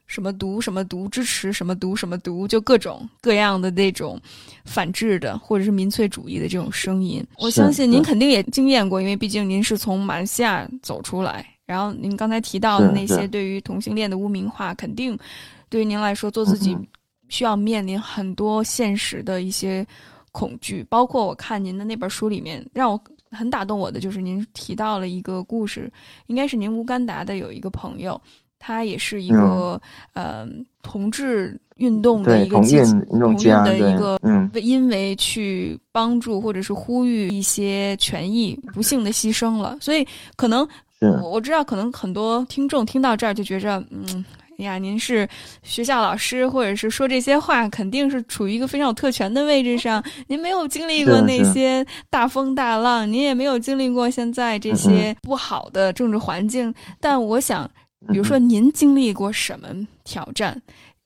[0.07, 4.19] 什么毒什么毒支持什么毒什么毒，就各种各样的那种
[4.65, 7.23] 反制的或者是民粹主义的这种声音。
[7.37, 15.17] 我相信您肯定也经验过，因为毕竟您是从马来西亚走出来，然后您刚才提到的那些对于同性恋的污名化，肯定。
[15.69, 16.75] 对于您来说，做自己
[17.29, 19.87] 需要面临很多现实的一些
[20.33, 22.99] 恐惧，包括我看您的那本书里面，让我
[23.31, 25.93] 很打动我的就是您提到了一个故事，
[26.29, 28.19] 应该是您乌干达的有一个朋友，
[28.59, 29.81] 他也是一个
[30.15, 30.47] 呃
[30.83, 40.67] 同志运动的一个同运的一个，嗯，因为去帮助或者是呼吁一些权益，不幸的牺牲了，所以可能
[41.01, 44.25] 我我知道，可能很多听众听到这儿就觉着，嗯。
[44.59, 45.29] 呀，您是
[45.63, 50.03] 学校老师，或者是说这些话，肯定是处于一个非常有特权的位置上。
[50.27, 56.75] 您没有经历过那些大风大浪，您也没有经历过现在这些不好的政治环境。
[56.99, 57.71] 但我想，
[58.07, 59.69] 比如说您经历过什么
[60.05, 60.63] 挑战，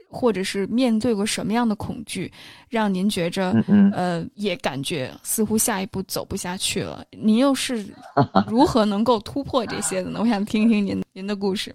[0.09, 2.31] 或者是面对过什么样的恐惧，
[2.69, 3.51] 让您觉着，
[3.95, 7.03] 呃，也感觉似乎下一步走不下去了。
[7.11, 7.87] 您又是
[8.47, 10.21] 如何能够突破这些的呢？
[10.21, 11.75] 我想听听您您的故事。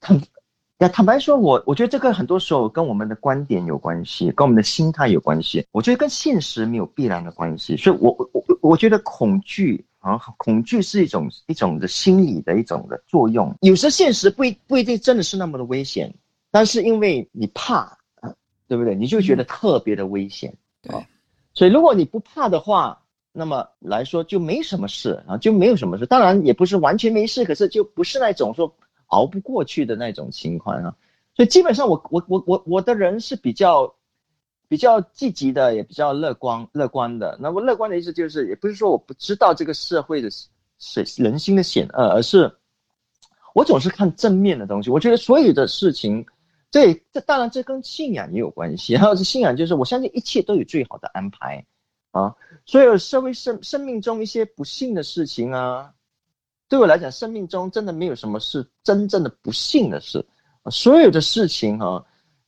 [0.78, 5.64] 那坦白说，我我觉得这个很多时候跟我们的观点有关系，跟我们的心态有关系。
[5.70, 7.76] 我觉得跟现实没有必然的关系。
[7.76, 13.56] 所以，我我我我觉得恐惧啊，恐惧是一种一种的心理的一种的作用。
[13.62, 16.12] 有时现实不一不一定真的是那么的危险，
[16.50, 17.76] 但是因为你怕
[18.20, 18.34] 啊，
[18.68, 18.94] 对不对？
[18.94, 20.54] 你就觉得特别的危险。
[20.82, 20.92] 对。
[21.54, 26.04] 所以，如果你不怕的话，那么来说就没什么事啊，就没有什么事。
[26.04, 28.74] 当然也不是完全没事，可是就不是那种说。
[29.12, 30.96] 熬不过去的那种情况啊，
[31.36, 33.94] 所以基本上我我我我我的人是比较
[34.72, 37.36] 比较积极的，也比较乐观乐观的。
[37.38, 40.30] 那么乐观的意思就是，也不是说我不知道这个社会的
[40.78, 42.50] 险人心的险恶，而是
[43.54, 44.88] 我总是看正面的东西。
[44.88, 46.24] 我觉得所有的事情，
[46.70, 48.94] 这这当然这跟信仰也有关系。
[48.94, 51.62] 然后是信仰，就是我相信一切都有最好的安排
[52.12, 52.34] 啊。
[52.64, 55.92] 所有社会生生命中一些不幸的事情啊。
[56.66, 60.24] 对我来讲，生命中真的没有什么是真正的不幸的事，
[60.70, 62.02] 所有的事情哈，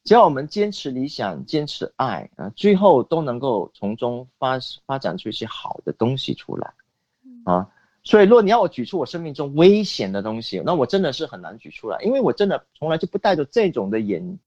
[0.04, 6.72] 只要我们坚持理想、坚持爱啊，最后都能够从中发发展出一些好的东西出来，
[7.44, 7.68] 啊，
[8.02, 14.38] 所以如果你要我举出我生命中危险的东西，那我真的是很难举出来，因为我真的从来就不带着这种的眼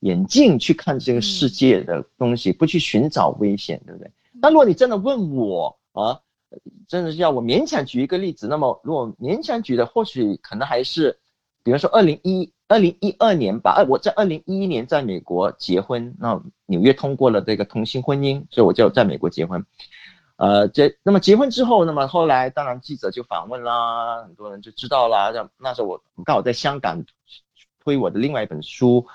[0.00, 4.10] 眼镜去看这个世界的东西，不去寻找危险，对不对？
[4.40, 6.20] 那如果你真的问我啊？
[6.88, 11.18] 真的是要我勉强举一个例子，那么如果勉强举的，或许可能还是，
[11.68, 13.74] 比如说二零一二零一二年吧。
[13.76, 19.62] 二我在二零一一年在美国结婚，那纽约通过了这个同性婚姻，所以我就在美国结婚。
[20.36, 25.30] 呃，这那么结婚之后，那么后来当然记者就访问啦，很多人就知道啦。
[25.30, 27.04] 那那时候我刚好在香港
[27.84, 29.06] 推我的另外一本书，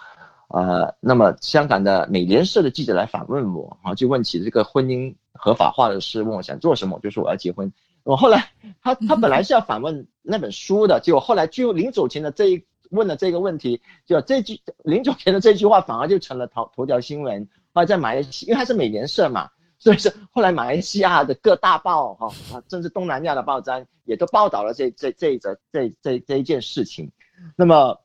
[0.49, 5.15] 呃，那么香港的美联社的记者来访问我，啊，就问起这个婚姻。
[5.35, 7.73] 合法化的事，问我想做什么，我就说我要结婚。
[8.03, 8.51] 我后来，
[8.83, 17.47] 他他本来是要反问那本书的，结果后来就临走前的这一问了这个问题，就这句临走前的这句话反而就成了头头条新闻。
[17.73, 27.11] 后来在马来西亚，因为他是美联社嘛，所以是后来马来西亚的各大报哈啊，甚至东南亚的报章也都报道了这这这一则这这这一件事情。
[27.55, 27.99] 那么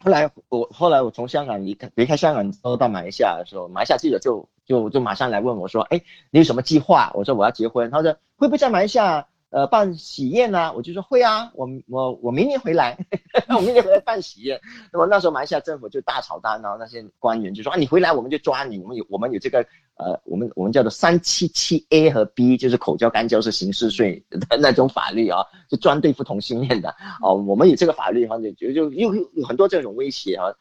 [0.00, 4.48] 后来我后来我从香港离开离开香港，之后到马来西亚的时候，马来西亚记者就。
[4.66, 7.12] 就就马上来问我说，哎，你有什么计划？
[7.14, 7.88] 我说我要结婚。
[7.88, 9.24] 他说会不会在马来西亚，
[9.56, 10.70] 呃办喜宴呢？
[10.74, 12.94] 我就说会啊，我我我明年回来，
[13.48, 14.60] 我明年回来办喜宴。
[14.92, 19.64] 那么那时候马来西亚政府就大吵大闹，那些官员就说啊，你回来我们就抓你，我们有我们有这个
[19.94, 30.52] 呃，我们我们叫做三七七 A 和 B，就是口交干交是刑事税的 那种法律啊，就专对付同性恋的哦，我们有这个法律，反正就就又有很多这种威胁啊。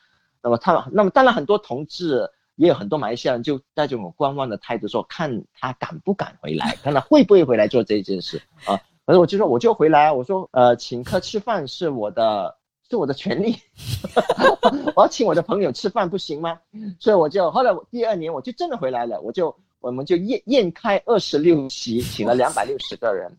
[0.42, 2.32] 那么他那么当然很多同志。
[2.56, 8.80] 也有很多马来西亚人就带这种观望的态度，说看他敢不敢回来， 看他会不会回来做这件事啊。
[9.06, 12.58] 反正我就说我就回来，我说呃请客吃饭是我的
[12.90, 13.58] 是我的权利，
[14.96, 16.60] 我要请我的朋友吃饭不行吗？
[17.00, 23.32] 所以我就后来第二年我就真的回来了，我就我们就宴宴开二十六席，请了两百六十个人，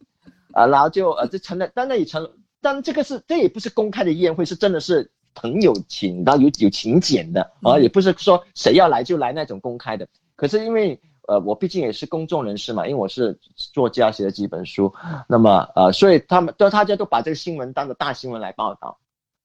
[0.53, 5.11] 啊，然后就呃就成了，当然也成，但这个是这也不是公开的宴会，是真的是。
[5.37, 10.09] 朋友请，然后有有请柬的啊，也不是说谁要来就来那种公开的。
[10.35, 14.93] 可是因为呃，我毕竟也是公众人士嘛，因为我是作家写了几本书，
[15.29, 18.99] 那么呃，所以他们都大家都把这个新闻当做大新闻来报道。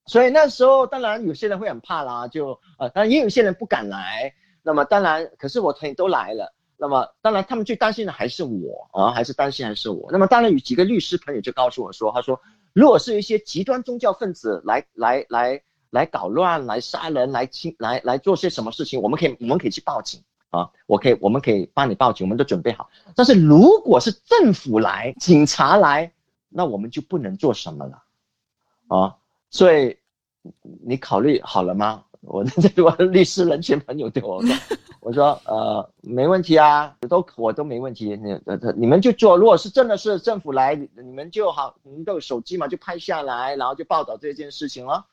[0.05, 4.31] 所以那时候当然有些人会很怕啦，就呃，当然也有些人不敢来。
[4.61, 6.53] 那么当然，可是我朋友都来了。
[6.77, 10.07] 那么当然他们最担心的还是我啊，还是担心还是我。
[10.11, 12.39] 那么当然有几个律师朋友就告诉我说，他说
[12.73, 15.59] 如果是一些极端宗教分子来来来。
[15.91, 20.69] 来搞乱、来杀人、来侵、来来做些什么事情，我们可以我们可以去报警啊！
[20.87, 22.89] 我可以我们可以帮你报警，我们都准备好。
[23.15, 26.11] 但是如果是政府来、警察来，
[26.49, 28.03] 那我们就不能做什么了
[28.87, 29.15] 啊！
[29.49, 29.97] 所以
[30.83, 32.03] 你考虑好了吗？
[32.21, 34.55] 我这 我律师人权朋友对我说
[35.01, 38.15] ：“我说呃没问题啊，都我都没问题。
[38.15, 45.05] 你呃你们就做，如果是真的是政府来，你们就好，你们都有手机嘛，就拍下来，然后就报道这件事情了。”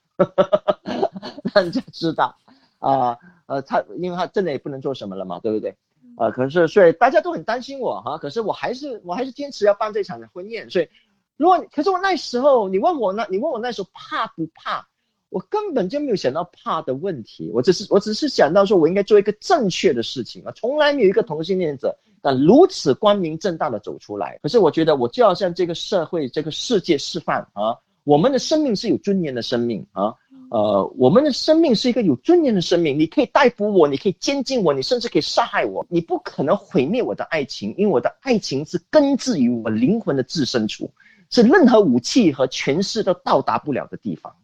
[1.54, 2.36] 让人家知道，
[2.78, 5.76] 啊，呃，他因为他真的也不能做什么了嘛，对不对？
[6.16, 10.68] 啊，可是所以大家都很担心我哈，可是我还是我还是坚持要办这场的婚宴。
[10.68, 10.88] 所以，
[11.36, 14.86] 如果可是我那时候你问我那，你问我那时候怕不怕？
[15.30, 24.38] 我根本就没有想到怕的问题，我只是我只是想到说我应该做一个正确的事情啊，从来没有一个同性恋者敢如此光明正大的走出来。
[24.42, 27.76] 可是我觉得我就要向这个社会、这个世界示范啊。
[28.08, 30.14] 我们的生命是有尊严的生命啊，
[30.50, 32.98] 呃，我们的生命是一个有尊严的生命。
[32.98, 40.90] 你可以逮捕我，你可以监禁我，你甚至可以杀害我，你不可能毁灭我的爱情，因为我的爱情是根植于我灵魂的自身处，
[41.28, 44.34] 是任何武器和权势都到达不了的地方。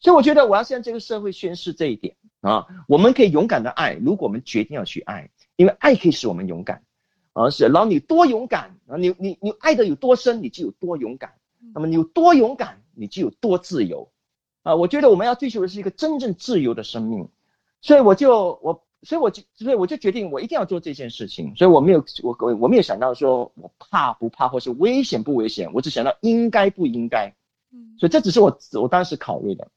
[0.00, 6.82] 所以，我觉得我要向这个社会宣示这一点啊，我们可以勇敢的爱，如果我们决定要去爱，因为爱可以使我们勇敢，
[7.34, 11.34] 而是，然后你多勇敢啊，你你你爱的有多深，你就有多勇敢。
[11.74, 14.10] 那么你有多勇敢，你就有多自由，
[14.62, 17.28] 啊，我觉得我们要追求的是一个真正自由的生命，
[17.80, 27.32] 所以我就我，所以我就所以我就决定我一定要做这件事情，所以我没有我我我没有想到说我怕不怕或是危险不危险，我只想到应该不应该，
[27.98, 29.68] 所以这只是我我当时考虑的，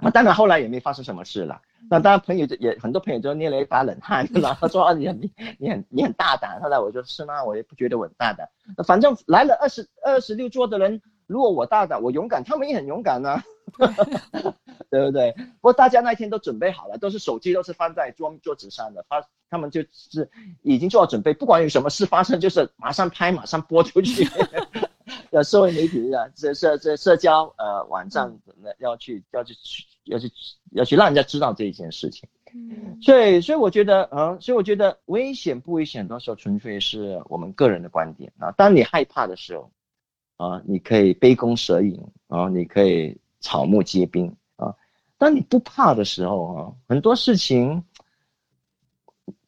[0.00, 7.44] 那当然后来也没发生什么事了，那当然朋友也很多朋友都捏了一把冷汗，然后说啊你你你很你很大胆，后来我说是吗？
[7.44, 8.48] 我也不觉得我很大胆，
[8.84, 11.00] 反正来了二十二十六桌的人。
[11.26, 13.42] 如果我大胆，我勇敢，他们也很勇敢呢，
[14.90, 15.32] 对不对？
[15.32, 20.30] 不过大家那天都准备好了，都是手机都是放在桌桌子上的，他他们就是
[20.62, 24.28] 已经做好准备，不管有什么事发生，就是马上拍，马上播出去。
[25.30, 28.38] 呃，社会媒体的这社这社交呃网站
[28.78, 29.54] 要去要去
[30.04, 30.30] 要去
[30.72, 32.28] 要去让人家知道这一件事情。
[33.02, 38.50] 所以所以我觉得嗯，所以我觉得危险不危险，到时候纯粹是我们个人的观点啊。
[38.52, 39.70] 当你害怕的时候。
[40.36, 44.74] 啊，你可以杯弓蛇影啊，你可以草木皆兵啊。
[45.18, 47.84] 当你不怕的时候啊，很多事情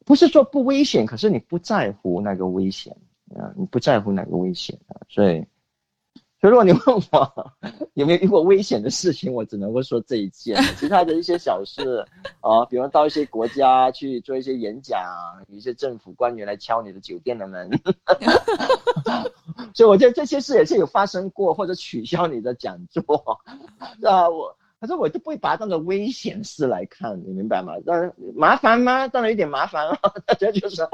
[0.05, 2.97] 不是说不危险，可是你不在乎那个危险
[3.37, 5.45] 啊，你不在乎那个危险啊，所以。
[6.41, 7.53] 所以，如果你问我
[7.95, 10.57] 有没有遇过危险的事情，我只能够说这一件。
[10.77, 12.05] 其他的一些小事
[12.41, 15.01] 啊，比如到一些国家去做一些演讲，
[15.49, 17.69] 一些政府官员来敲你的酒店的门，
[19.75, 23.03] 所以我觉得这些事也是有发生过，或者取消你的讲座，
[24.07, 27.73] 啊，我，可是我就不会把它当做危险事来看，你明白吗？
[27.85, 29.09] 当然麻烦吗？
[29.09, 30.87] 当然有点麻烦了，大家就是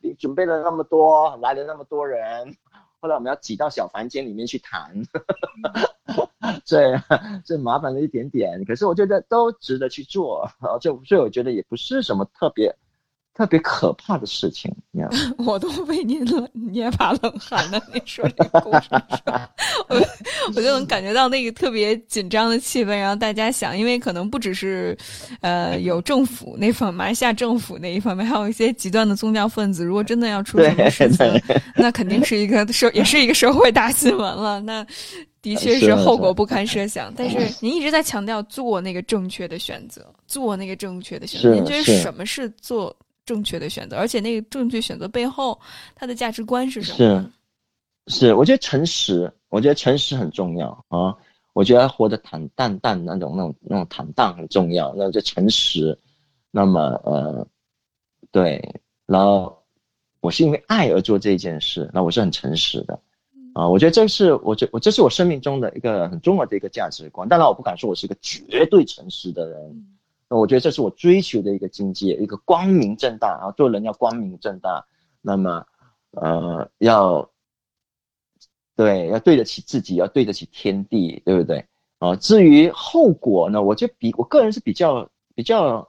[0.00, 2.56] 你准备了那么多，来了那么多人。
[3.00, 4.92] 后来我们要挤到小房间里面去谈，
[6.64, 7.00] 这
[7.44, 10.46] 这 麻烦了一点点，可是我觉得都值得去做
[10.80, 11.02] 就。
[11.04, 12.76] 所以我觉得也不是什么特别
[13.32, 14.70] 特别可怕的事情，
[15.38, 16.22] 我都为您
[16.52, 17.80] 捏把冷汗了。
[17.94, 18.88] 你说这个故事，
[19.88, 19.96] 我
[20.48, 22.88] 我就能感觉到那个特别紧张的气氛。
[22.88, 24.96] 然后大家想，因为可能不只是，
[25.40, 29.84] 呃，有政府那方马来西亚政府那一方面，还有一些极端的宗教分子。
[29.84, 31.42] 如果真的要出什么事情，
[31.76, 34.60] 那肯定是一个社，也是一个社会大新闻了。
[34.60, 34.86] 那
[35.40, 37.10] 的确是后果不堪设想。
[37.16, 41.54] 但是您一直在强调做那个正确的选择，做那个正确的选择。
[41.54, 42.94] 您觉得什么是做？
[43.30, 45.56] 正确的选择，而且那个正确选择背后，
[45.94, 47.32] 他的价值观是什么？
[48.08, 51.16] 是，是，我觉得诚实，我觉得诚实很重要啊。
[51.52, 54.92] 我觉得活得坦淡淡那种、那种、那种坦荡很重要。
[54.96, 55.96] 那就诚实，
[56.50, 57.46] 那么呃，
[58.32, 58.60] 对，
[59.06, 59.56] 然后
[60.18, 62.98] 我是因为爱而做这件事，那我是很诚实的
[63.54, 63.68] 啊。
[63.68, 67.28] 我觉得这是我觉我这是我生命中的一个很重要的一个价值观。
[67.28, 69.86] 当然，我不敢说我是一个绝对诚实的人。
[70.32, 74.86] 那我觉得这是我追求的一个境界，一个光明正大啊，做人要光明正大。
[75.20, 75.66] 那么，
[76.12, 77.28] 呃，要
[78.76, 81.66] 对，要对得起自己，要对得起天地，对不对？
[81.98, 85.86] 啊，至于后果呢，我就比我个人是比较比较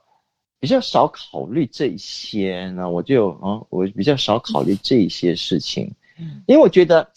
[0.59, 2.67] 比较少考虑这一些。
[2.71, 5.93] 呢我就啊，我比较少考虑这一些事情，
[6.47, 7.07] 因为我觉得，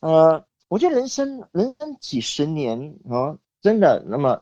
[0.00, 4.40] 呃，我觉得人生人生几十年啊，真的那么。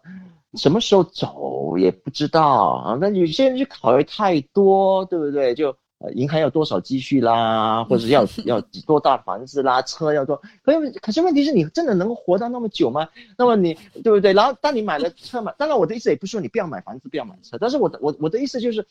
[0.57, 2.99] 什么时候走也不知道啊！
[3.01, 5.55] 那有些人就考虑太多，对不对？
[5.55, 10.41] 就呃，银行要多少积蓄啦，或者要 要多大房子啦，车要多。
[10.63, 13.09] 可是可是问题是你真的能活到那么久吗？
[13.39, 13.73] 那么你
[14.05, 14.33] 对不对？
[14.35, 18.87] 然后当你买了车嘛，当然我的意思也不是说你不要买房子，不要买车，但是我的我我的意思就是，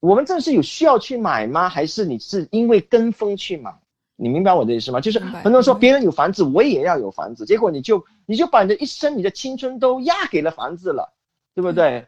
[0.00, 1.68] 我们这是有需要去买吗？
[1.68, 3.72] 还是你是因为跟风去买？
[4.20, 5.00] 你明白我的意思吗？
[5.00, 11.14] 就是很多人说别人有房子，我也要有房子，结果你就你就把你的一生、你的青春都压给了房子了，
[11.54, 12.04] 对不对？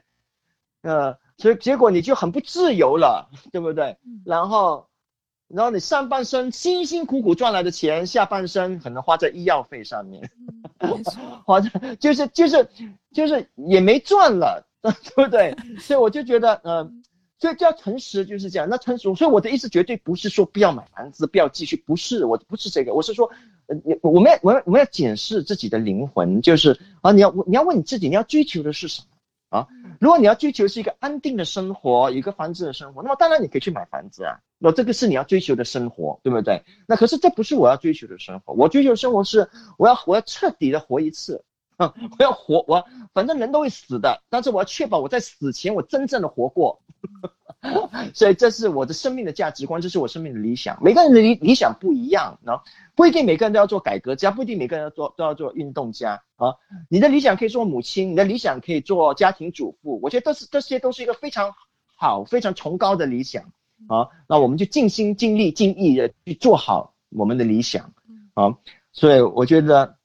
[0.83, 3.97] 呃，所以结果你就很不自由了，对不对？
[4.25, 4.89] 然后，
[5.47, 10.29] 然后你上半生辛辛苦苦赚来的钱，下半生可能花在医药费上面，
[11.47, 12.69] 花在就是就是
[13.13, 15.57] 就是也没赚了， 对不对？
[15.79, 16.91] 所以我就觉得，呃。
[17.41, 18.68] 所以叫诚实就是这样。
[18.68, 23.30] 那诚实，所以我的意思绝对不是说不要买房子，不要继续，不是，我不是这个，我是说，
[23.66, 29.66] 呃，我们要，我们我们要检视自己的灵魂，就是啊，你要你要问你自己，你要追求的是什么啊？
[29.99, 36.62] 如果你要追求是一个安定的生活，一个房子的生活，那么当然你可以去买房子啊，那这个是你要追求的生活，对不对？
[36.86, 41.49] 那可是这不是我要追求的生活，我追求的生活是我要我要彻底的活一次，啊，
[42.18, 46.83] 我要活，我反正人都会死的，但是我要确保我在死前我真正的活过。
[48.14, 50.78] 所以这是我的生命的价值观，这是我生命的理想。
[50.83, 52.62] 每个人的理理想不一样，啊，
[52.95, 56.55] 不一定每个人都要做改革家，不一定每个人要做都要做运动家啊。
[56.89, 61.53] 你的理想可以做母亲，你的理想可以做家庭主妇，我觉得这是这些都是一个非常
[61.97, 63.45] 好、非常崇高的理想
[63.89, 64.09] 啊。
[64.26, 67.93] 那我们就尽心尽力尽意的去做好我们的理想
[68.33, 68.57] 啊。
[68.93, 69.97] 所以我觉得，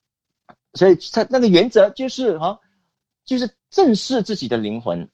[0.76, 2.58] 所以他那个原则就是啊，
[3.24, 5.08] 就是正视自己的灵魂。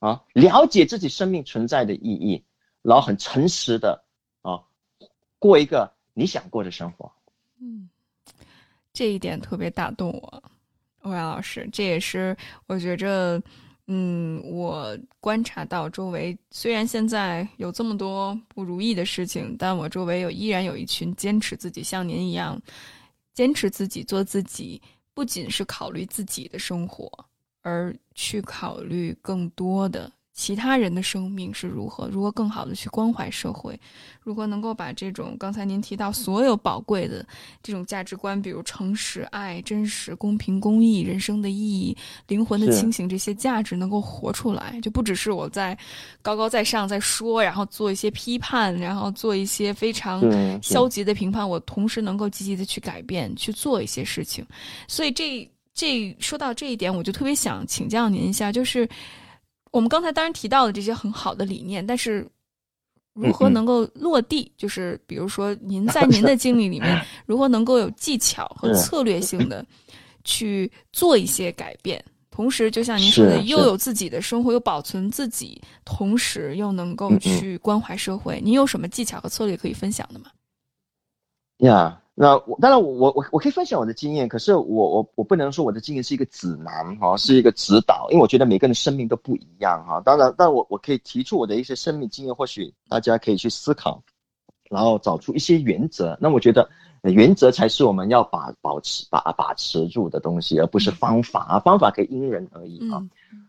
[0.00, 2.44] 啊，了解自己生命存在的意义，
[2.82, 4.00] 然后很诚实的
[4.42, 4.62] 啊，
[5.40, 7.10] 过一个你想过的生活。
[7.60, 7.90] 嗯，
[8.92, 10.42] 这一点特别打动我，
[11.00, 11.68] 欧阳老师。
[11.72, 12.36] 这也是
[12.68, 13.42] 我觉着，
[13.88, 22.56] 嗯，我观察到周围虽然现在有这么多不如意的事情，但我周围有依然有一群坚持自己，像您一样
[23.34, 24.80] 坚持自己做自己，
[25.18, 27.28] 不仅是考虑自己的生活。
[27.62, 33.78] 而去考虑更多的其他人的生命是如何，如何更好的去关怀社会，
[34.22, 37.26] 如何能够把这种刚才您提到所有宝贵的
[37.60, 41.94] 这种价值观，比如诚实、爱、真实、公平、公益、人生的意义、
[42.28, 45.76] 灵魂的清醒这些价值能够活出来，就不只是我在
[46.22, 50.22] 高高在上在说，然后做一些批判，然后做一些非常
[50.62, 54.46] 消极的评判，我同时能够积极的去改变，去做一些事情，
[54.86, 55.50] 所以这。
[55.74, 58.88] 这说到这一点，我就特别想请教您一下，就是
[59.70, 62.26] 我们刚才当然提到了这些很好的理念，但是
[63.14, 64.50] 如何能够落地？
[64.56, 69.64] 就是比如说，您在您的经历里面， 如何能够有技巧和策略性的
[70.24, 80.30] 去做一些改变，同时就像您说的，又有自己的生活，又保存自己，同时又能够去关怀社会，您有什么技巧和策略可以分享的吗？
[81.58, 82.00] 呀。
[82.20, 90.02] 那我当然我我我我可以分享我的经验，可是我我我不能说我的经验是一个指南哈，是一个指导，因为我觉得每个人生命都不一样哈。
[90.04, 94.02] 当然，但我我可以提出我的一些生命经验，或许大家可以去思考，
[94.68, 96.18] 然后找出一些原则。
[96.20, 96.68] 那我觉得
[97.02, 103.00] 原则才是我们要把保持把把持住的东西，而不是方法啊，方法可以因人而异啊。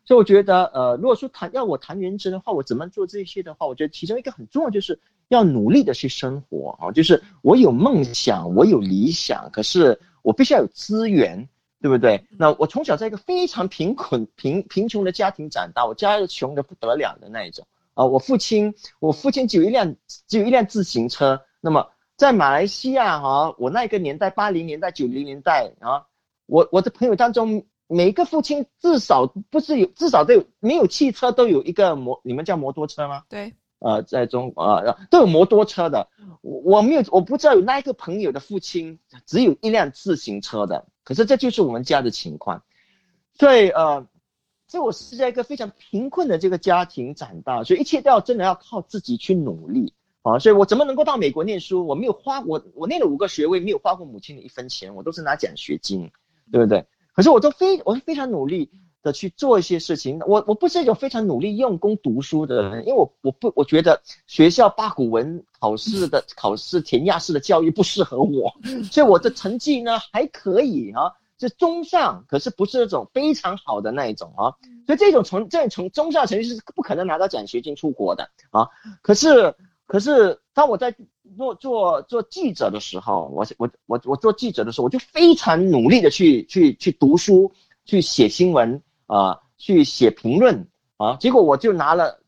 [0.06, 5.00] 所以我觉得，呃，如果说谈要我谈原则的话，我怎么做这些的话，我觉得其中一个很重要就是
[5.30, 11.48] 要努力的去生活啊，就是我有梦想，我有理想，可是我必须要有资源，
[11.82, 12.26] 对不对？
[12.38, 18.04] 那我从小在一个非常贫困、贫贫穷的家庭长大，我家是穷的不得了的那一种啊。
[18.06, 19.96] 我父亲，我父亲只有一辆
[20.28, 21.42] 只有一辆自行车。
[21.62, 26.06] 那么在马来西亚哈，我那个年代八零年代、九零年代啊，
[26.46, 27.66] 我我的朋友当中。
[27.92, 33.24] 每个父亲至少不是有，至少都有没有汽车都有一个摩，你们叫摩托车吗？
[33.28, 36.08] 对，呃，在中国呃都有摩托车的。
[36.42, 40.86] 我我没有，我不知道有那一个朋友的父亲只有一辆自行车的。
[41.04, 42.62] 可是这就是我们家的情况，
[43.34, 44.06] 所以呃，
[44.68, 50.38] 所以我是在一个非常贫困的这个家庭长大，所以一切都要真的要靠自己去努力啊。
[50.38, 51.88] 所以我怎么能够到美国念书？
[51.88, 56.12] 我没有花我我念了五个学位，没有花过母亲的一分钱，我都是拿奖学金，
[56.52, 56.86] 对不对？
[57.14, 58.70] 可是我都非我是非常努力
[59.02, 68.54] 的去做一些事情，我我不是一种非常努力用功读书的人，因为我我不我觉得学校八股文考试的 考试填鸭式的教育不适合我，
[68.92, 78.68] 所以我的成绩呢还可以啊，是中上，可是不是那种非常好的那一种啊，所以这种从这种从中上成绩是不可能拿到奖学金出国的啊，
[79.02, 80.96] 可是可是当我在。
[81.38, 87.52] 做做做记者的时候，我我我我做记者的时候，我就非常努力的去去去读书，
[87.86, 92.20] 去写新闻啊，去写评论啊，结果我就拿了，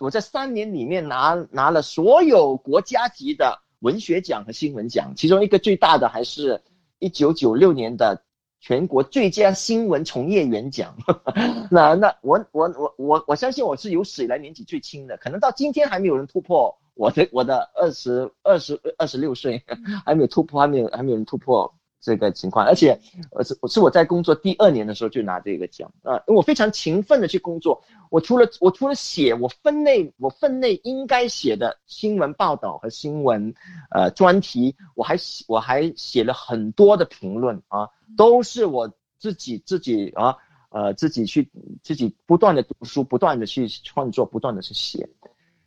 [0.00, 6.60] 我在三年里面拿拿了所有国家级的文学奖和新闻奖，其中一个最大的还是
[6.98, 8.24] 一九九六年的
[8.60, 10.96] 全国最佳新闻从业员奖。
[11.70, 16.76] 那那我我我我我相信我是有史以来年纪最轻的，可能到今天还没有人突破。
[16.96, 19.64] 我的我的二十二十二十六岁
[20.04, 21.74] 还没有突破，还没有还没有人突破
[22.04, 23.00] 这个情况，而且
[23.30, 33.54] 我是我是我在工作第二年的时候就拿这个奖啊，因为我非常勤奋的去工作，我除了我除了写我分内我分内应该写的新闻报道和新闻
[33.90, 37.88] 呃专题，我还写我还写了很多的评论啊，
[38.18, 40.36] 都是我自己自己啊
[40.68, 41.50] 呃自己去
[41.82, 45.08] 自己不断的读书，不断的去创作，不断的去写。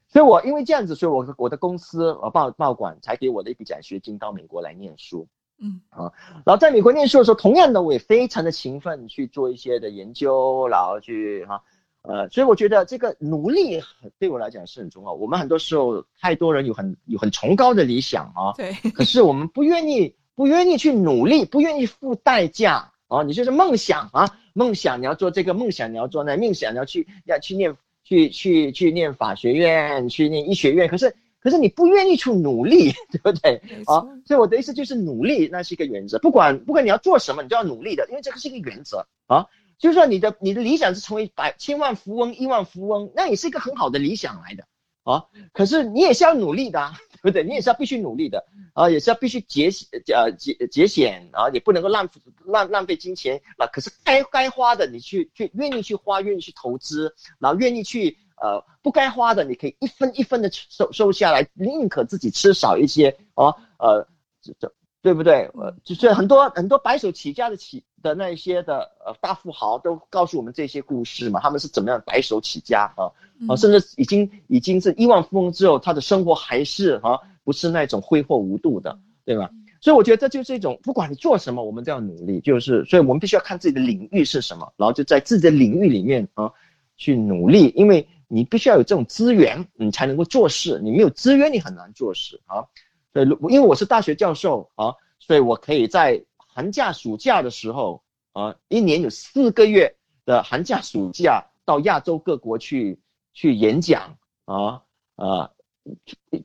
[0.09, 5.27] 所以，我因为这样子，所以我我的公司呃报报馆才给我的一笔奖学金到美国来念书，
[5.59, 6.11] 嗯啊，
[6.45, 11.63] 然后在美国念书的时候，同样的我也非常的勤奋去做一些的研究，然后去哈
[12.03, 13.81] 呃，所以我觉得这个努力
[14.19, 15.13] 对我来讲是很重要。
[15.13, 23.23] 我们很多时候太多人有很有很崇高的理想啊，对， 可是我们不愿意不愿意去努力，不愿意付代价啊。
[23.23, 27.75] 你就是梦想啊，梦想你要做这个，梦想你要做那，梦想你要去要去念。
[28.07, 33.61] 去去去念法学院，去念医学院，可是可是你不愿意去努力， 对不对？
[33.85, 36.19] 啊，所以我的意思就是努力，那是一个原则。
[36.19, 39.45] 不管不管你要做什么，你都要努力的，因为这个是一个原则啊。
[39.77, 44.63] 就是说你的你的理想是成为百千万富翁、亿万富翁，那也是一个很好的理想来的
[45.03, 45.25] 啊。
[45.53, 46.93] 可是你也是要努力的。
[47.23, 47.43] 对不对？
[47.43, 52.07] 你也是要必须努力的啊，也是要必须节险呃节节俭啊，也不能够浪
[52.45, 64.07] 浪浪费金钱那可是该该花的，你去去愿意去花，愿意去投资，然后愿意去呃不该花的，你可以一分一分的收收下来，宁可自己吃少一些哦呃
[64.41, 65.49] 这这对不对？
[65.53, 73.11] 呃就是很多很多白手起家的起的那一些的呃大富豪都告诉我们这些故事嘛，他们是怎么样白手起家啊？
[73.47, 79.49] 啊，甚至已经已经是亿万富翁之后，他的生活还是啊不是那种挥霍无度的，对吧？
[79.79, 82.41] 所以我觉得这就是一种，不管你做什么，我们都要努力。
[82.41, 86.51] 就是，所以我们必须要看自己的领域是什么，然后就在自己的领域里面啊
[86.97, 90.79] 去努力，因为你必须要有这种资源，你才能够做事。
[90.83, 92.65] 你没有资源，你很难做事啊。
[93.13, 98.03] 所以，因为我是大学教授啊，所以我可以在寒假、暑假的时候
[98.33, 102.99] 啊，一年有四个月的寒假、暑假到亚洲各国去。
[103.39, 104.81] 去演讲啊
[105.15, 105.51] 啊，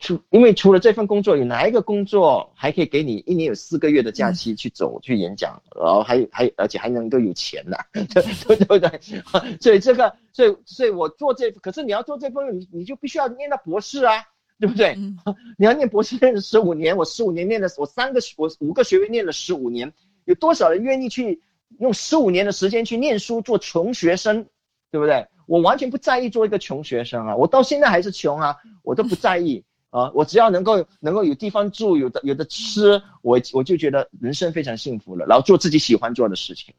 [0.00, 7.76] 除因为除了这份工作，有哪一个工作还可以给你一年有四个月的假期去走去演讲，然后还还而且还能够有钱呢？
[7.92, 8.04] 对
[8.56, 9.00] 对不对？
[9.60, 14.24] 所以这个，所以所以我做这，可是你要做这份，你你就必须要念到博士啊，
[14.60, 14.96] 对不对？
[15.58, 19.92] 你要念博士念了十五年，我十五年念了，我三个我五个学位念了十五年，
[20.24, 21.42] 有多少人愿意去
[21.80, 24.46] 用十五年的时间去念书做穷学生，
[24.90, 25.26] 对不对？
[25.52, 36.74] 我完全不在意做一个穷学生啊，我到现在还是穷啊，我都不在意 啊，我只要能够能够有地方住，有的有的吃，我我就觉得人生非常幸福了，然后做自己喜欢做的事情，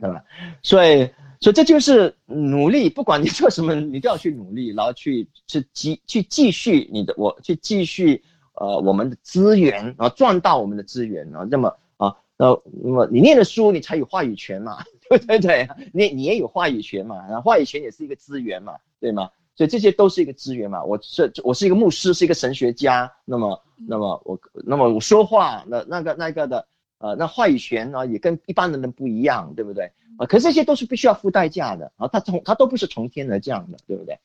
[0.00, 0.22] 对吧？
[0.62, 8.22] 所以所以这就是努力，不管你做什么，你都要去努力， 然后去去继去继续你的我去继续
[8.54, 12.14] 呃我们的资源，然后赚到我们的资源，然后那么啊。
[12.38, 12.54] 那
[12.84, 14.76] 那么你念的书，你才有话语权嘛，
[15.10, 19.30] 对对对，你你也有话语权嘛，然后话语权也是一个资源嘛，对吗？
[19.54, 20.84] 所以这些都是一个资源嘛。
[20.84, 26.66] 我是我是一个牧师，是一个神学家，那么那么我那么我说话那那个那个的
[26.98, 29.90] 呃那话语权呢也跟一般的人不一样，对不对？
[30.18, 34.18] 啊，可是这些都是必须要付代价的啊，他从他都不是从天而降的，对不对？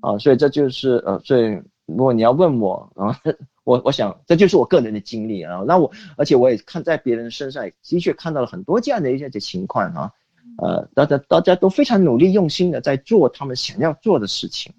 [0.00, 3.20] 啊，所以这就是呃，所以如果你要问我啊，
[3.64, 5.64] 我我想这就是我个人的经历啊。
[5.66, 10.12] 那我而且我也看在别人身上的确看到了很多这样的一些情况啊。
[10.58, 14.72] 呃，大家大家都非常努力用心的在做他们想要做的事情。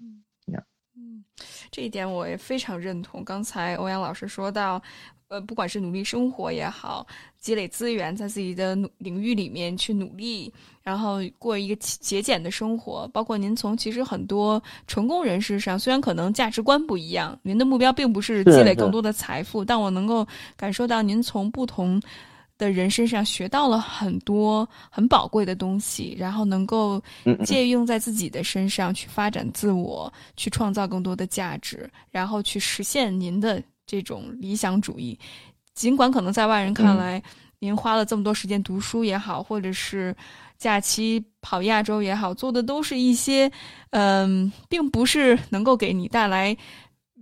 [0.96, 1.24] 嗯，
[1.70, 3.22] 这一点我也非常认同。
[3.22, 4.82] 刚才欧阳老师说到，
[5.28, 7.06] 呃，不管是努力生活也好，
[7.38, 10.52] 积累资源，在自己的领域里面去努力，
[10.82, 13.06] 然后过一个节俭的生活。
[13.12, 22.02] 包括您从其实很多成功人士上，虽然可能价值观不一样，您的目标并不是积累更多的财富，但我能够感受到您从不同。
[22.58, 27.00] 的人身上学到了很多很宝贵的东西，然后能够
[27.44, 35.16] 借用在自己的身上去发展自我，去创造更多的价值，然后去实现您的这种理想主义。
[35.74, 37.22] 尽管可能在外人看来，
[37.60, 40.14] 您花了这么多时间读书也好，或者是
[40.58, 43.48] 假期跑亚洲也好，做的都是一些，
[43.90, 46.56] 嗯，并不是能够给你带来。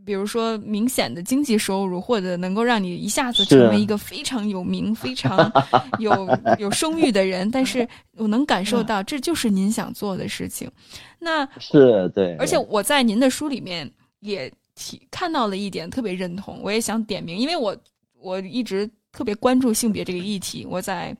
[0.07, 5.53] 比如说，明显的经济收入，或者能够让你一下子成为一个非常有名、非常
[5.99, 6.27] 有
[6.59, 7.87] 有声誉的人，但是
[8.17, 10.71] 我能感受到，这就是您想做的事情。
[11.19, 13.91] 那是对，而且我在您的书里面
[14.21, 17.77] 也提看到了一点，特别认同，我也想点名，因为我
[18.21, 21.15] 我一直特别关注性别这个议题，我在。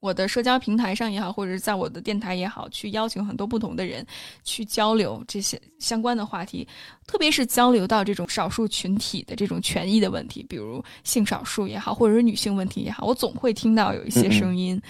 [0.00, 4.06] 我的社交平台上也好，或者是在我的电台也好，去邀请很多不同的人
[4.44, 6.66] 去交流这些相关的话题，
[7.06, 14.80] 特别是交流到这种少数群体的这种权益的问题，比如性少数也好，或者是女性问题也好，我总会听到有一些声音，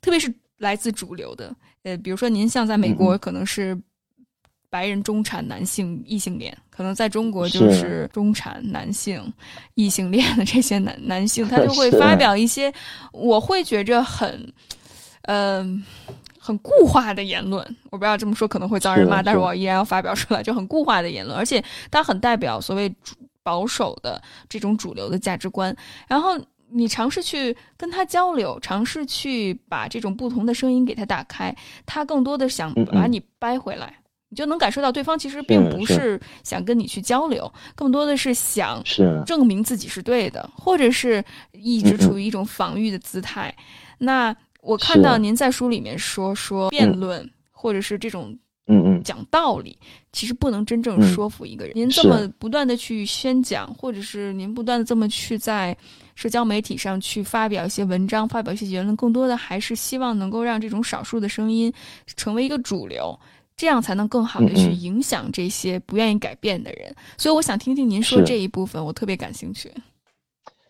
[0.00, 3.80] 特别是来自主流的，呃，比如说您像在美国可能是。
[4.70, 9.20] 白人中产男性异性恋，可能在中国就是中产男性
[9.74, 12.72] 异性恋的这些男男性，他就会发表一些
[13.12, 14.52] 我会觉着很，
[15.22, 15.84] 嗯，
[16.38, 17.60] 很固化的言论。
[17.90, 22.94] 我不知道这么说可能会遭人骂，但是我依然要发表出来，就很固化的言论，而且他很代表所谓
[23.42, 25.76] 保守的这种主流的价值观。
[26.06, 31.52] 然后你尝试去跟他交流，尝试去把这种不同的声音给他打开，
[31.84, 33.92] 他更多的想把你掰回来。
[34.30, 36.18] 你就能感受到对方其实并不是。
[36.42, 38.82] 想跟你去交流，更多的是想
[39.26, 41.22] 证明自己是对的，或者是
[41.52, 43.54] 一直处于一种防御的姿态。
[43.98, 49.02] 那我看到您在书里面说说辩论，或者是这种嗯嗯。
[49.02, 49.78] 讲道理，
[50.12, 51.72] 其实不能真正说服一个人。
[51.74, 55.76] 您这么不断的去宣讲，或者是您不断的这么去在
[56.14, 61.72] 社交媒体上去发表一些文章、发表一些言论，更多的还是希望能够让这种少数的声音
[62.16, 63.18] 成为一个主流。
[63.60, 69.70] 这样才能更好的去影响这些不愿意改变的人，所以我想听听您说这一部分，我特别感兴趣。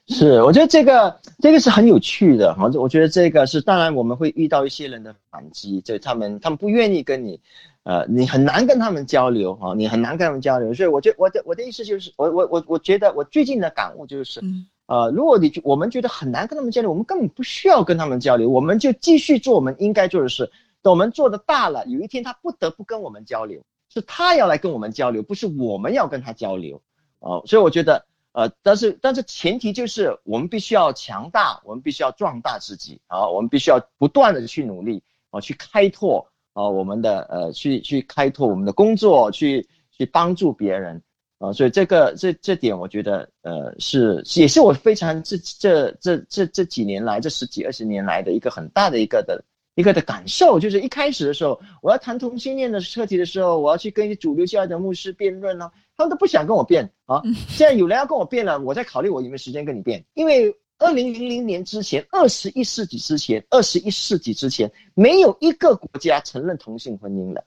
[0.09, 7.39] 是，我觉得这个这个是很有趣的哈，我觉得这个是当然我们会遇到一些人的反击，就他们他们不愿意跟你，
[7.85, 14.41] 呃，你很难跟他们交流哈，你很难跟他们交流，所以我觉我的我的意思就是，我我我我觉得我最近的感悟就是，
[14.87, 20.51] 呃，如果你我们觉得很难跟他们交流，我们根本不需要跟他们交流，我们就继续做我们应该做的事。
[20.83, 23.63] 等我们做的大了，有一天他不得不跟我们交流，
[23.93, 26.81] 是他要来跟我们交流，不是我们要跟他交流，
[27.19, 41.03] 哦，所以我觉得，呃，但是但是前提就是我们必须要强大，我们必须要壮大自己啊，我们必须要不断的去努力啊，去开拓啊我们的呃，去去开拓我们的工作，去去帮助别人
[41.39, 49.45] 啊，所以这个这这点我觉得呃是也是我非常这这这这这几年来这十几二十年来的一个很大的一个的。
[49.81, 57.23] 一个的感受就是，一开始的时候，我要谈同性恋的课题的时候，我要去跟一些主流教育的牧师辩论呢，他们都不想跟我辩啊。
[57.49, 60.05] 现在有人要跟我辩了，我在考虑我有没有时间跟你辩。
[60.13, 67.43] 因为二零零零年之前，二十一世纪之前，二十一世纪之前，没有一个国家承认同性婚姻的。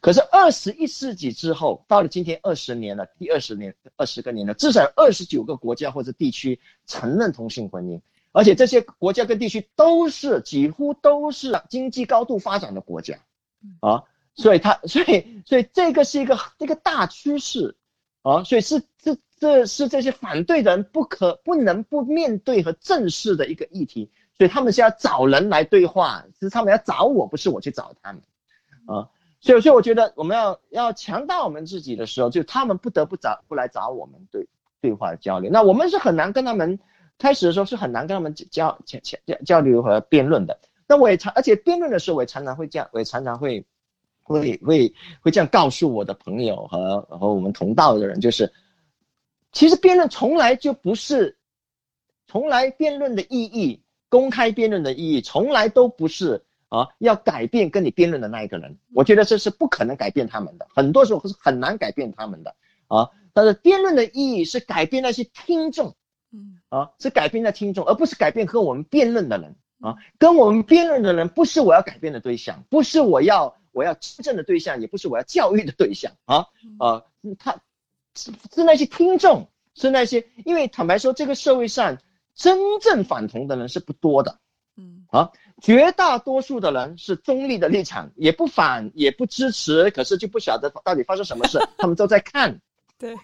[0.00, 8.00] 可是二十一世纪之后，到了今天二十年了，第二十年、二十个年了，至少二十九个国家或者地区承认同性婚姻。
[8.34, 13.20] 而且这些国家跟地区都是几乎都是经济高度发展的国家，
[13.78, 14.02] 啊，
[14.34, 17.76] 所以它 所以所以这个是一个一个大趋势，
[18.22, 28.22] 啊，所以是这这是这些反对人不可不能不面对和正视的一个议题，所以他们是要找人来对话，是他们要找我，不是我去找他们，
[28.86, 29.10] 啊，
[29.40, 34.48] 所以所以我觉得我们要要强大我们自己的时候，就他们不得不找不来找我们对
[34.80, 36.80] 对话交流，那我们是很难跟他们。
[37.18, 43.64] 开始的时候是很难跟他们交交交交流和辩论的，那我也常，而且辩论的时候，我也常常会这样，我也常常会
[44.22, 48.52] 会会会这样告诉我的朋友和和我们同道的人，就是
[49.52, 51.36] 其实辩论从来就不是，
[52.26, 58.76] 从来辩论的意义，公开辩论的意义，从来都不是啊，要改变跟你辩论的那一个人。
[58.92, 62.54] 我觉得这是不可能改变他们的，很多时候是很难改变他们的
[62.88, 63.08] 啊。
[63.32, 65.94] 但是辩论的意义是改变那些听众，
[66.34, 69.94] 嗯啊，是改变的听众，而不是改变和我们辩论的人啊。
[70.18, 76.46] 跟我们辩论的人不是我要改变的对象，不是我要我要真正的对象，也不是我要教育的对象啊
[76.78, 77.04] 啊，
[77.38, 77.60] 他
[78.16, 81.98] 是是那些听众，是那些，因为坦白说，这个社会上
[82.34, 84.38] 真正反同的人是不多的，
[84.76, 85.30] 嗯啊，
[85.62, 92.60] 绝大多数的人是中立的立场，也不反也不支持，可是就不晓得到底发生什么事， 他们都在看。
[92.96, 93.16] 对，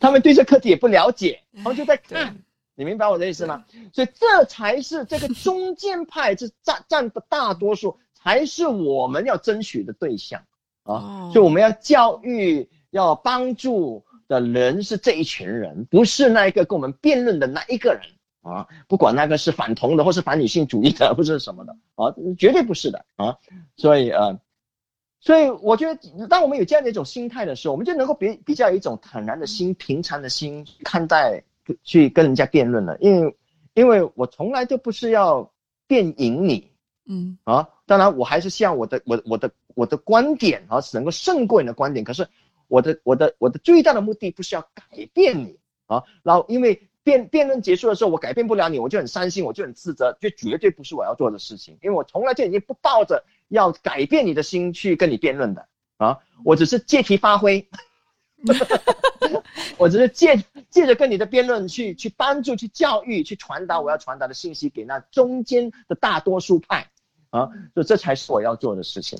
[0.00, 2.36] 他们对这课题也不了解，他们就在看，
[2.74, 3.64] 你明白我的意思吗？
[3.92, 10.40] 所以这才是这个中间派，是占占的大多数，才是我们要争取的对象
[10.84, 10.94] 啊。
[10.94, 18.02] 哦所以我们要教育、要帮助的人是这一群人，不是那一个跟我们辩论的那一个人
[18.40, 18.66] 啊。
[18.88, 23.36] 不管那个是反同的，或是反女性主义的，或者是什么的啊，绝对不是的啊。
[23.76, 24.38] 所以呃。
[25.24, 31.40] 所以我觉得，当我们有这样的一种心态的时候，我们就能够比比较有一种坦然的心、平常的心看待，
[31.82, 32.96] 去跟人家辩论了。
[32.98, 33.36] 因为，
[33.74, 35.52] 因为我从来就不是要
[35.86, 36.70] 辩赢你
[37.06, 37.68] 嗯啊。
[37.86, 42.04] 当然，我还是希望我的、我、我的、我的观点啊是，能够胜过你的观点。
[42.04, 42.28] 可是，
[42.68, 46.02] 我的、我的、我的最大的目的不是要改变你啊。
[46.22, 51.76] 然后，因为辩辩论结束的时候，我改变不了你，我就很伤心，我就很自责，这绝对不是我要做的事情。
[51.82, 53.24] 因为我从来就已经不抱着。
[53.48, 57.68] 要改变你的心去跟你辩论的啊，我只是借题发挥，
[59.78, 66.88] 我只是借借着跟你的辩论去去帮助、去教育、去传达我要传达的信息给那中间的大多数派
[67.30, 69.18] 啊，所以这才是我要做的事情。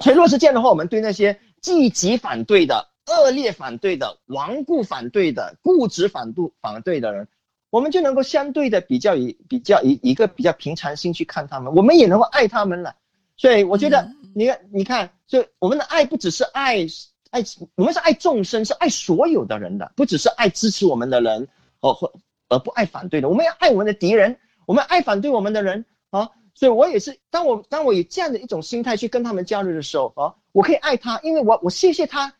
[0.00, 7.28] 所以若是这样的话，我们对那些积极反对的、恶劣反对的、顽固反对的、固执反对反对的人，
[7.68, 12.96] 我们就能够相对的比较以比较以一个比较平常心去看他们，我们也能够爱他们了。
[13.36, 16.86] 所以我觉得，你看，你看，所以我们的爱不只是爱
[17.30, 17.42] 爱，
[17.76, 21.48] 我们是爱众生，是爱所有的人的，不只是爱支持我们的人，
[21.80, 22.12] 哦，或
[22.48, 23.28] 而不爱反对的。
[23.28, 26.30] 我们要爱我们的敌人，我们爱反对我们的人啊。
[26.54, 32.34] 所以我也是，当我当我以这样的一种心态去跟他们交流的时候啊，我可以爱他，因为我我谢谢他，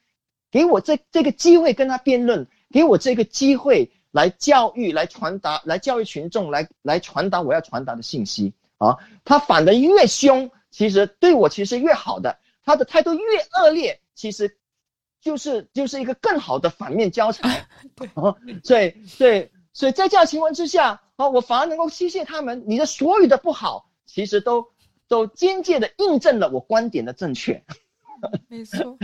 [0.50, 8.96] 给我这这个机会跟他辩论，给我这个机会来教育、来传达、来教育群众、来来传达我要传达的信息啊。
[9.24, 10.50] 他反的越凶。
[10.72, 13.20] 其实对我其实越好的，他的态度越
[13.58, 14.56] 恶劣，其实
[15.20, 17.66] 就是就是一个更好的反面教材。
[17.96, 18.08] 对，
[18.62, 24.66] 所以对，所以在这样情况之下，哦，我反而能够谢谢他们，你的所有的不好，其实都
[25.08, 27.62] 都间接的印证了我观点的正确。
[28.48, 28.98] 没错，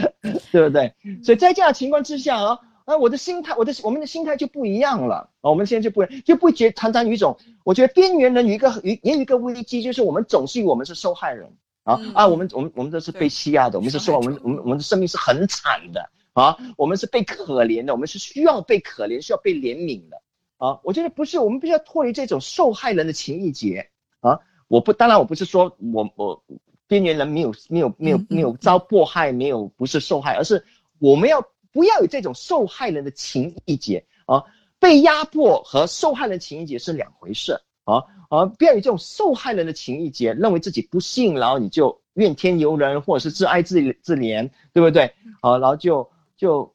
[0.53, 0.95] 对不对？
[1.25, 11.51] 所以在这样情况之下啊，啊，我的心态，我的我们的心态就不一样了啊，我们现在就不就不觉常常有一种，我觉得边缘人有一个有也有一个危机，就是我们总是以我们是受害人
[11.87, 20.21] 啊、嗯啊，我们我们我们都是被欺压的，我们是说，我们我们我们的生命是很惨的啊，我们是被可怜的，我们是需要被可怜，需要被怜悯的
[20.59, 20.81] 啊。
[20.83, 24.41] 我觉得不是，我们必须要脱离这种受害人的情谊结啊。
[24.67, 26.43] 我不，当然我不是说我我
[26.89, 30.67] 边缘人没有没有没有没有遭迫害，没有不是受害，而是
[30.99, 34.43] 我们要不要有这种受害人的情谊结啊？
[34.81, 38.45] 被压迫和受害人情谊结是两回事啊啊！
[38.45, 45.15] 不要有这种受害人的情谊结，认为自己不幸，然后你就怨天尤人，或者是自哀自自怜，对不对？
[45.41, 46.75] 啊，然后就就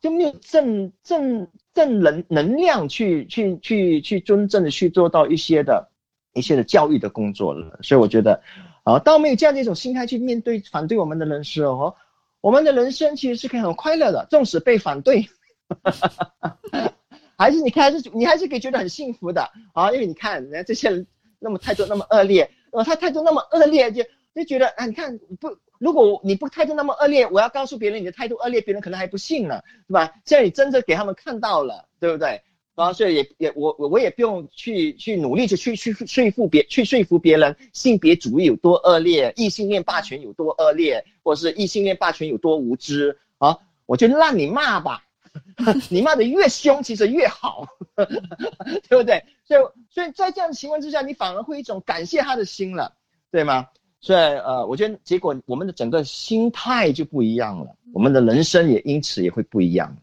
[0.00, 5.88] 就没有正正正能能量去去去去真正的去做到一些的
[6.34, 7.78] 一些的教育的工作了。
[7.82, 8.42] 所以我觉得，
[8.82, 11.94] 啊，当我们有这样的一种心态去面对反对我们的人时候，
[12.40, 15.28] 我们的人生其实是可以很快乐的，纵使被反对。
[17.38, 21.06] 还是你看，还是你还是可以觉得很幸福的啊，因为你看人家这些人
[21.38, 24.02] 那么态度那么恶劣，呃，他态度那么恶劣，就
[24.34, 30.12] 就觉得啊，你看不，如果你不态度那么恶劣，我要告诉别人你的态度恶劣，别人可能还不信呢，对吧？
[30.24, 32.42] 现在你真的给他们看到了，对不对？
[32.74, 45.04] 啊，所以也也我我我也不用去去努力去去去说服别去说服别人性别主义有多恶劣，异性恋霸权有多恶劣，或是异性恋霸权有多无知啊，我就让你骂吧。
[45.90, 47.66] 你骂的越凶，其实越好，
[47.96, 49.24] 对不对？
[49.44, 49.60] 所以，
[49.90, 52.92] 所以在这样的情况之下，你反而会一种感谢他的心了，
[53.30, 53.66] 对吗？
[54.00, 59.88] 所以，呃，我觉得结果我们的整个心态就不一样了，我们的人生也因此也会不一样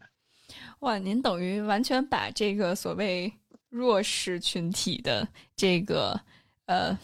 [0.80, 3.32] 哇，您等于完全把这个所谓
[3.70, 5.26] 弱势群体的
[5.56, 6.20] 这个
[6.66, 6.96] 呃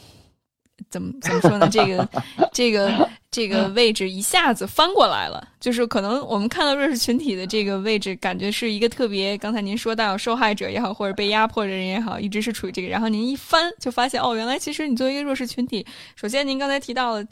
[0.90, 1.68] 怎么怎么说呢？
[1.70, 2.08] 这个
[2.52, 9.36] 这个这个位置一下子翻过来了，就是可能我们看到弱势群体的这个位置，感觉是一个特别。
[9.38, 12.88] 刚才您说到受害者也好，或者被压迫的人也好，一直是处于这个。
[12.88, 17.24] 然后您一翻，就发现哦，原来其实你作为一个弱势群体，首先您刚才提到了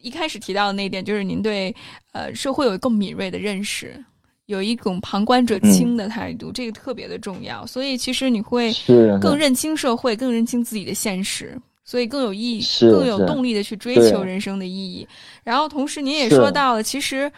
[0.00, 1.72] 一开始提到的那一点，就是您对
[2.12, 4.02] 呃社会有更敏锐的认识。
[4.46, 7.64] 有一种旁观者清的态度，这个特别的重要。
[7.64, 8.74] 所以其实你会
[9.20, 11.56] 更认清社会，更认清自己的现实，
[11.92, 15.06] 所以更有意义，更有动力的去追求人生的意义。
[15.44, 17.30] 然后同时您也说到了，其实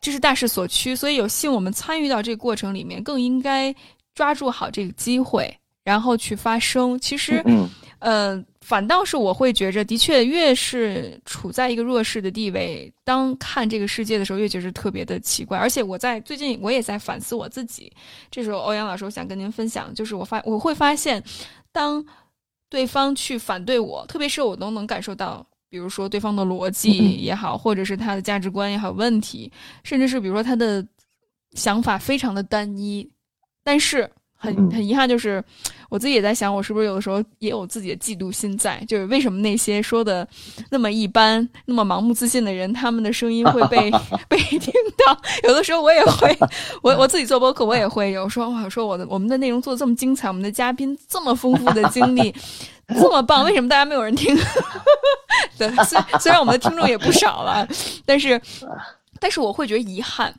[0.00, 3.72] 这是大势所趋，所以有幸我们参与到这个过程里面，更应该
[4.12, 6.98] 抓住好这个机会，然后去发声。
[6.98, 7.40] 其实，
[8.00, 8.44] 嗯。
[8.60, 15.58] 反倒是我会觉着，的确，越是处在一个弱势的地位，当看这个世界的时候，越觉得特别的奇怪。
[15.58, 17.90] 而且我在最近，我也在反思我自己。
[18.30, 21.20] 这时候，欧阳老师，我想跟您分享，就是我发我会发现，
[21.72, 22.04] 当
[22.70, 29.52] 对方去反对我，特别是我都能感受到，比如说对方的逻辑也好，或者是他的价值观也好问题，
[29.84, 30.82] 甚至是比如说他的
[31.52, 33.10] 想法非常的单一，
[33.62, 34.10] 但是。
[34.42, 35.44] 很很遗憾，就是
[35.90, 38.82] 我自己也在想，我是不是有的时候也有自己的嫉妒心在？
[38.88, 40.26] 就是为什么那些说的
[40.70, 43.90] 那么一般、那么盲目自信的人，他们的声音会被
[44.28, 44.72] 被听
[45.04, 45.20] 到？
[45.42, 46.38] 有的时候我也会，
[46.80, 52.32] 我我自己做播客，我也会有说，哇，说我的我们的内容做的这么精彩，我们的嘉宾这么丰富的经历，
[52.88, 54.36] 这么棒，为什么大家没有人听？
[55.58, 57.66] 对，虽虽然我们的听众也不少了，
[58.06, 58.40] 但是
[59.18, 60.32] 但是我会觉得遗憾。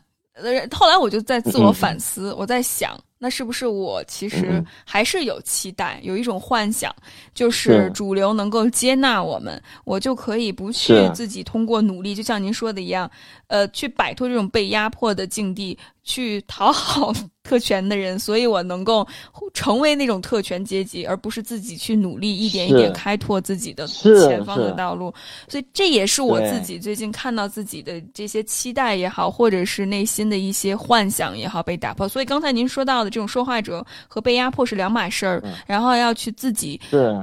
[0.44, 3.00] 呃，后来我就在自我反思，我在想。
[3.24, 6.92] 那是不是我其实还是有期待，有一种幻想，
[7.36, 13.08] 就是主流能够接纳我们，我就可以不去自己通过努力，就像您说的一样，
[13.46, 15.78] 呃，去摆脱这种被压迫的境地。
[16.04, 17.14] 去讨好
[17.44, 19.06] 特权的人，所以我能够
[19.54, 25.14] 成为那种特权阶级，而不是自己去努力一点一点开拓自己的前方的道路。
[25.48, 32.08] 所以这也是我自己最近看到自己的这些期待也好，或者是内心的一些幻想也好被打破。
[32.08, 36.80] 所以刚才您说到的这种受害者和被压迫是两码事儿，然后要去自己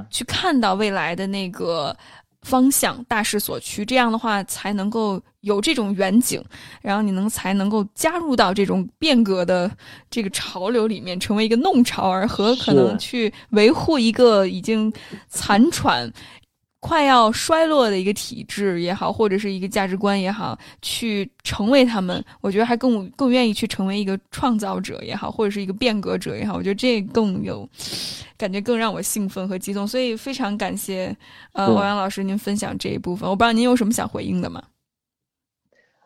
[0.09, 1.95] 去看到未来的那个。
[2.49, 6.43] 方向大势所趋，这样的话才能够有这种远景，
[6.81, 9.69] 然后你能才能够加入到这种变革的
[10.09, 14.91] 这个潮流里面，成为一个弄潮儿和可能去维护一个已经
[15.29, 16.11] 残喘。
[16.81, 27.67] 快要衰落的一个体制也好，或者是一个价值观也好，去成为他们，我觉得还更更愿意去成为一个创造者也好，或者是一个变革者也好，我觉得这更有
[28.37, 29.85] 感觉，更让我兴奋和激动。
[29.85, 31.13] 所以非常感谢
[31.51, 33.29] 呃欧阳老师您分享这一部分。
[33.29, 34.63] 我不知道您有什么想回应的吗？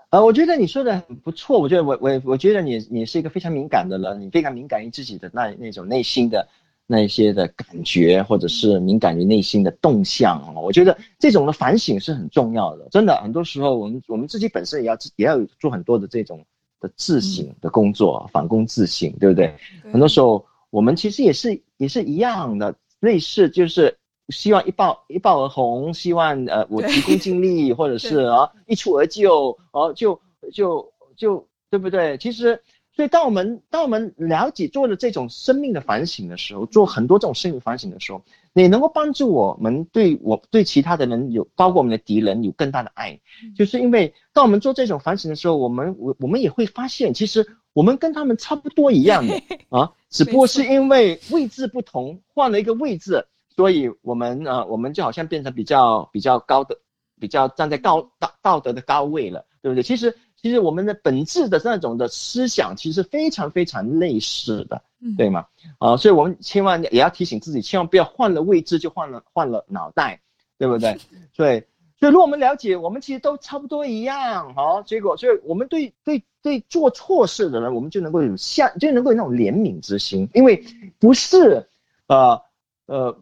[0.09, 1.59] 呃，我觉得你说的很不错。
[1.59, 6.47] 我觉得我我我觉得你你是一个非常敏感的人，你非常敏感于自己的那那种内心的。
[6.85, 12.87] 那一些的感觉，或者是敏感于内心的动向啊，我觉得这种的反省是很重要的。
[12.91, 16.45] 真的，很多时候我们我们自己本身也要也要做很多的这种
[16.79, 19.55] 的自省的工作，反躬自省，对不对？
[19.91, 23.97] 很多时候我们其实也是也是一样的，类似就是
[24.29, 30.19] 希望一爆一爆而红，希望呃我急功近利，或者是啊一蹴而就，哦就
[30.51, 32.17] 就就对不对？
[32.17, 32.61] 其实。
[32.95, 38.23] 所以，当我们当我们了解做了这种生命的反省的时候，做很多这种生命反省的时候，
[38.53, 43.19] 也能够帮助我们对我对其他的人有，包括我们的敌人有更大的爱。
[43.55, 53.25] 就是因为当我们做这种反省的时候，我们我我们也会发现，其实我们跟他们差不多一样的 啊，只不过是因为位置不同，换了一个位置，
[53.55, 56.77] 所以我们啊，我们就好像变成比较比较高的，
[57.19, 59.81] 比较站在高道道德的高位了，对不对？
[59.81, 60.15] 其实。
[60.43, 64.83] 其实我们的本质的那种的思想，其实非常非常类似的，
[65.15, 65.47] 对吗？
[65.77, 70.19] 啊，所以我们千万也要提醒自己，千万不要换了位置就换了换了脑袋，
[70.57, 70.99] 对不对？
[71.33, 71.63] 所以，
[71.97, 80.61] 所以如果我们了解，我们其实都差不多一样，好，结果，所以我们对对对做错事的人，我们就能够有像就能够有那种怜悯之心，因为
[80.99, 81.65] 不是，
[82.07, 82.41] 呃
[82.87, 83.17] 呃，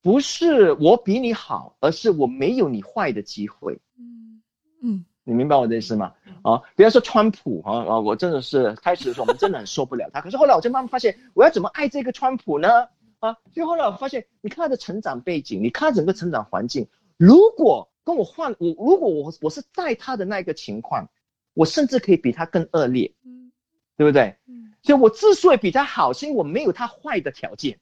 [0.00, 4.40] 不是我比你好，而是我没有你坏的机会，嗯
[4.80, 5.04] 嗯。
[5.24, 6.12] 你明白我的意思吗？
[6.42, 12.88] 啊，比方说川普啊啊，我真的是开始的时候我们真的很受不了他， 可是后来我就慢慢发现，我要怎么爱这个川普呢？
[13.20, 21.08] 啊，就后来我发现，你看他的成长背景，你看他整个成长环境，如果跟我换我，如果我我是在他的那一个情况，
[21.54, 23.52] 我甚至可以比他更恶劣，嗯，
[23.96, 24.36] 对不对？
[24.48, 27.78] 嗯，所以我之所以比他好，是因为我没有他坏的条件。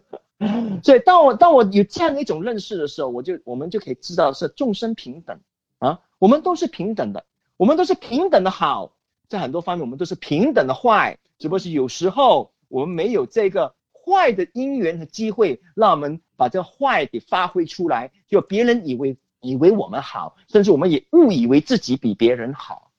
[0.84, 5.40] 所以当我当我有这样的一种认识的时候，我就我们就可以知道是众生平等
[5.78, 6.00] 啊。
[6.18, 7.24] 我们都是平等的，
[7.56, 8.92] 我们都是平等的好，
[9.28, 22.90] 在很多方面我们都是平等的坏，只不过是有时候我们没有这个坏的因缘和机会，让我们把这坏给发挥出来，就别人以为以为我们好，甚至我们也误以为自己比别人好。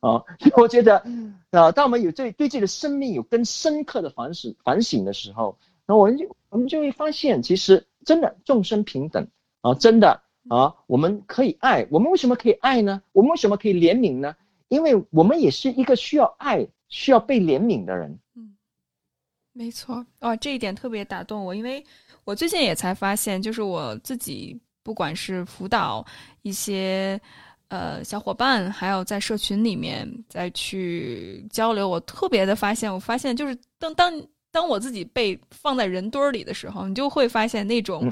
[0.00, 1.02] 啊，所以我觉得，
[1.50, 9.28] 啊，当我们有对对自己的生命有更深刻的反省反省的时候，那我们就我们就会发现，其实真的众生平等
[9.62, 11.86] 啊，真的啊，我们可以爱。
[11.90, 13.02] 我们为什么可以爱呢？
[13.12, 14.34] 我们为什么可以怜悯呢？
[14.68, 18.18] 因为我们也是一个需要爱、需要被怜悯的人。
[18.34, 18.56] 嗯，
[19.52, 20.04] 没错。
[20.20, 21.84] 哦，这一点特别打动我，因为
[22.24, 26.04] 我最近也才发现，就是我自己不管是辅导
[26.42, 27.20] 一些。
[27.68, 34.12] 呃，小伙伴还有在社群里面再去交流，我特别的发现，我发现就是当当
[34.52, 38.08] 当我自己被放在人堆儿里的时候，你就会发现那种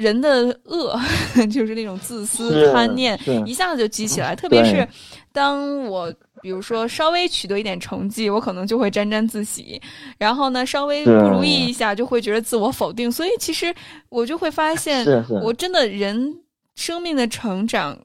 [0.00, 0.98] 人的恶，
[1.52, 4.34] 就是那种自私贪念，一下子就激起来。
[4.34, 4.88] 特别是
[5.30, 9.78] 当我比如说稍微取得一点成绩，我可能就会沾沾自喜，
[10.16, 13.12] 然后呢，稍微不如意一下就会觉得自我否定。
[13.12, 13.74] 所以其实
[14.08, 16.34] 我就会发现，我真的人
[16.76, 17.98] 生命的成长。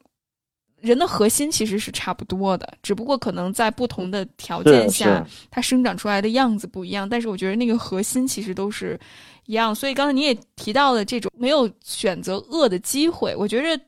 [0.82, 7.10] 人的核心其实是差不多的，只不过可能在不同的条件下，它生长出来的样子不一样。
[7.10, 9.00] 但是我觉得那个核心其实都是
[9.46, 9.74] 一样。
[9.74, 13.84] 所以刚才你也提到了这种没有选择恶的机会，我觉着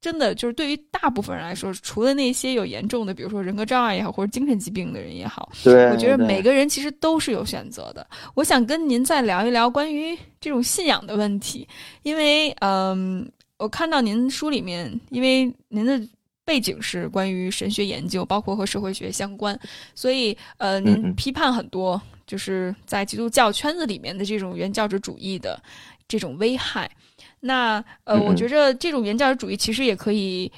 [0.00, 8.06] 真的就是对于大部分人来说，除了那些有严重的，比如说人格障碍也好，或者精神疾病的人也好，我觉得每个人其实都是有选择的。
[8.34, 11.66] 我想跟您再聊一聊关于这种信仰的问题，
[12.02, 16.00] 因为嗯，我看到您书里面，因为您的。
[16.46, 19.58] 背景是关于神学研究，包括和社会学相关，
[19.94, 25.62] 所以呃，您批判很多就是在基督教圈子里面的这种原教旨主义的
[26.08, 26.90] 这种危害。
[27.40, 30.50] 那呃，我觉着这种原教旨主义其实也可以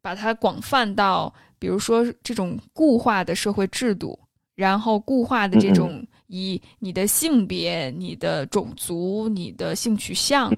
[0.00, 4.18] 把它广泛到，比如说这种固化的社会制度，
[4.54, 6.06] 然后固化的这种。
[6.34, 10.50] 以你的性别、你的种族、你的性取向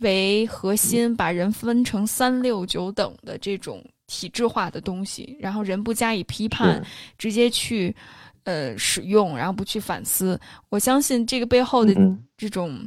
[0.00, 6.84] 为核心，把人分成三六九等的这种体制化的东西，然后人不加以批判，
[7.16, 7.96] 直接去
[8.44, 10.38] 呃使用，然后不去反思。
[10.68, 11.94] 我相信这个背后的
[12.36, 12.86] 这种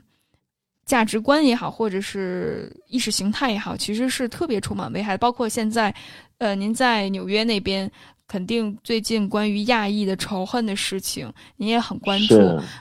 [0.85, 5.17] 价值观也好，或者是意识形态也好，其实是特别充满危害。
[5.17, 5.93] 包括现在，
[6.37, 7.91] 呃，您在纽约那边。
[8.27, 12.35] 肯定最近关于亚裔的仇恨的事情，您也很关注。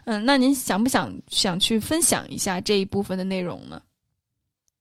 [0.07, 3.83] 嗯，那您想不想想去分享一下这一部分的内容呢？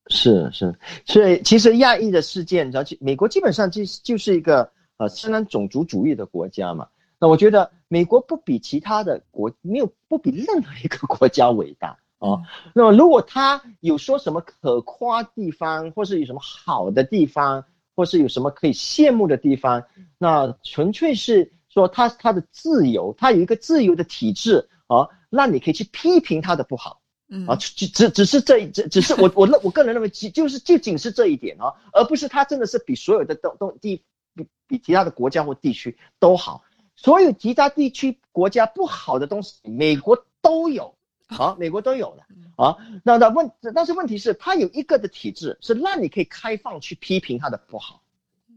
[0.07, 0.73] 是是，
[1.05, 6.87] 所以其实亚裔的事件，而且美国基本上就就是一个呃相当种族主义的国家嘛。
[7.23, 12.43] 那我觉得美国不比其他的国没有不比任何一个国家伟大啊。
[12.75, 17.63] 那么如果他有说什么可夸地方，或是有什么好的地方。
[17.95, 19.83] 或是有什么可以羡慕的地方？
[20.17, 27.01] 那纯粹是说他他的自由，他有一个自由的体制啊，那你可以去批评他的不好，
[27.47, 34.01] 啊，只只只是这只只是我 我认我个人认为，就就是就仅是这一点啊，而不是他真的是比所有的东东地
[34.33, 36.63] 比比其他的国家或地区都好，
[36.95, 40.95] 所有其他地区国家不好的东西，美国都有。
[41.25, 42.23] 好，美国都有了
[42.57, 42.77] 啊。
[43.03, 48.01] 那那问，但是问题是，它有一个的体制是让你可以开放去批评它的不好，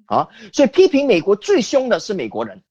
[0.07, 2.63] 啊，所以批评美国最凶的是美国人。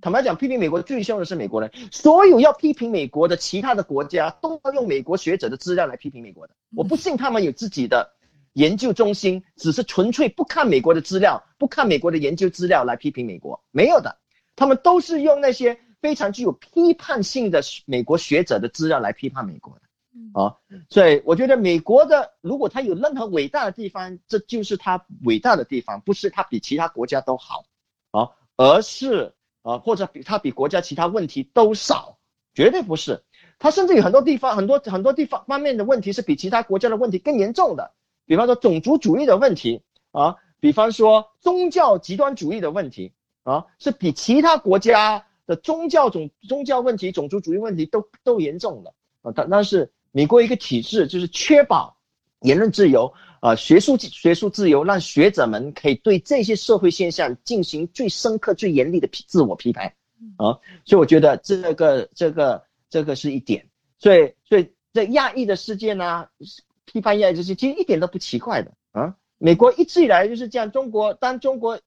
[0.00, 1.70] 坦白讲，批评美国最凶的是美国人。
[1.92, 6.54] 所有要批评美国的其他的国家，都要用美国学者的资料来批评美国的。
[6.74, 8.14] 我不信他们有自己的
[8.54, 14.16] 研究中心，只是纯粹不看美国的资料，不看美国的研究资料来批评美国，没有的。
[14.58, 15.78] 他们都是用那些。
[16.00, 20.54] 非常具有批判性的美国学者的资料来批判美国的，啊，
[20.88, 27.64] 所以我觉得美国的如果它有任何伟大的地方，这就是它伟大的地方，不是它比其他国家都好，
[28.12, 32.16] 啊，而是啊或者比它比国家其他问题都少，
[32.54, 33.24] 绝对不是，
[33.58, 37.92] 它甚至有很多地方很多很多地方方面的问题是比其他国家的问题更严重的，
[38.24, 39.82] 比方说种族主义的问题
[40.12, 43.14] 啊，比方说宗教极端主义的问题
[43.48, 45.24] 啊，是比其他国家。
[45.48, 48.92] 的宗教种宗教问题、种族主义问题都都严重的
[49.22, 49.32] 啊！
[49.34, 51.96] 但但是美国一个体制就是确保
[52.42, 59.86] 言论自由啊、学术学术自由，让学者们可以对这些社会现象进行最深刻、最严厉的批自我批判
[60.36, 60.60] 啊！
[60.84, 63.66] 所以我觉得这个这个这个是一点。
[63.98, 66.26] 所以所以这亚裔的事件呢，
[66.84, 69.16] 批判亚裔这些其实一点都不奇怪的啊！
[69.38, 71.80] 美国一直以来就是这样，中国当中国。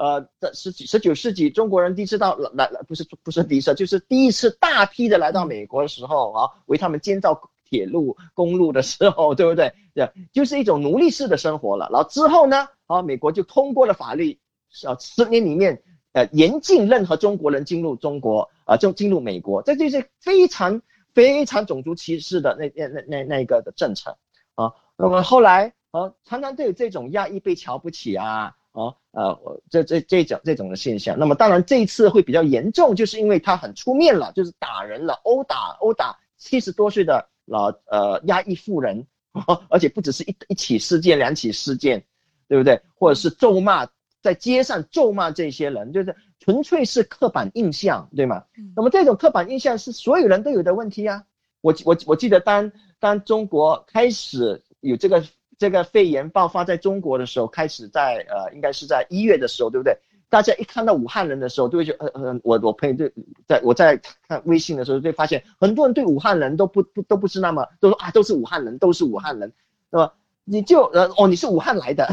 [0.00, 7.38] 呃，在十几十九世纪，中国人第一次到来来不是不是第一次，就是第一次大批的来到美国的时候啊，为他们建造
[7.68, 9.74] 铁路、公路的时候， 对不对？
[9.94, 11.86] 对，就是一种奴隶式的生活了。
[11.92, 14.38] 然后之后呢，啊，美国就通过了法律，
[14.86, 15.82] 啊，十年里面
[16.14, 20.80] 呃严禁任何中国人进入中国啊，就进入美国，这就是非常
[21.12, 24.16] 非常种族歧视的那那那那那个的政策
[24.54, 24.72] 啊。
[24.96, 31.18] 那么后来啊，常常都有这种亚裔被瞧不起啊，啊呃这这这种这种的现象。
[31.18, 39.06] 那么当然这一次会比较严重，就是因为他很出面了，就是打人了，殴打殴打七十多岁的老呃压抑妇人。
[39.70, 42.04] 而且不只是一一起事件、两起事件，
[42.48, 42.82] 对不对？
[42.96, 43.86] 或者是咒骂，
[44.20, 48.42] 在街上咒骂这些人，就是纯粹是刻板印象，对吗？
[48.74, 51.22] 那么这种刻板印象是所有人都有的问题啊。
[51.60, 55.22] 我我我记得当当中国开始有这个
[55.60, 59.94] 这个肺炎爆发在中国的时候，开始在呃应该是在一月的时候，对不对？
[60.30, 63.12] 大家一看到武汉人的时候，都会觉得，呃呃，我我朋友对，
[63.46, 69.52] 在我在看微信的时候，就发现很多人对武汉人都不不都不是那么，都说啊都是武汉人，都是武汉人，
[69.90, 70.14] 是吧？
[70.44, 72.08] 你就呃哦你是武汉来的，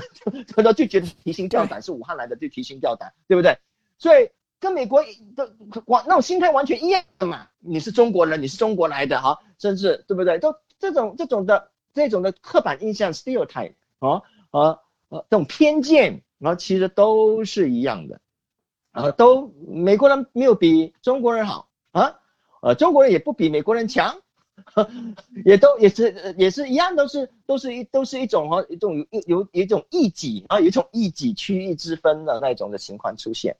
[0.53, 3.57] 他说就觉得提心吊胆，是武汉来的就提心吊胆，对不对？
[3.97, 4.29] 所以
[4.59, 5.01] 跟美国
[5.37, 5.49] 的
[5.85, 10.37] 完那种心态完全一样的嘛，你是中国人，你是中国来的哈，甚至对不对？
[10.37, 14.21] 都这种这种的这种的刻板印象 stereotype 啊
[14.51, 14.79] 啊
[15.09, 16.23] 啊这种偏见。
[16.39, 18.21] 然后其实都是一样的，
[18.91, 22.19] 啊，都美国人没有比中国人好啊，
[22.61, 24.21] 呃，中国人也不比美国人强，
[25.43, 33.57] 也都也是也是一样，都是都是一都是一种哈一种有有一种异己啊，有一种异己区域之分的那种的情况出现，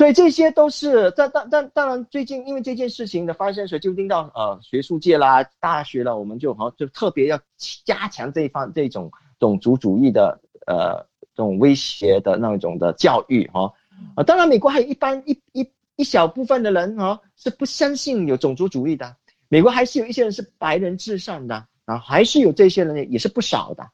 [0.00, 7.38] 所以这些都是但但但当然最近因为这件事情的发生，所以就令到呃学术界啦、大学了，我们就好就特别要
[7.84, 11.06] 加强这一方这种种族主义的呃。
[11.32, 13.72] 这种威胁的那种的教育哈。
[14.14, 19.16] 啊，当然美国还有一般一一一小部分的人哈是不相信有种族主义的，
[19.48, 23.82] 美国还是有一些人是白人至上的啊，还是有这些人也是不少的。
[23.82, 23.90] 啊，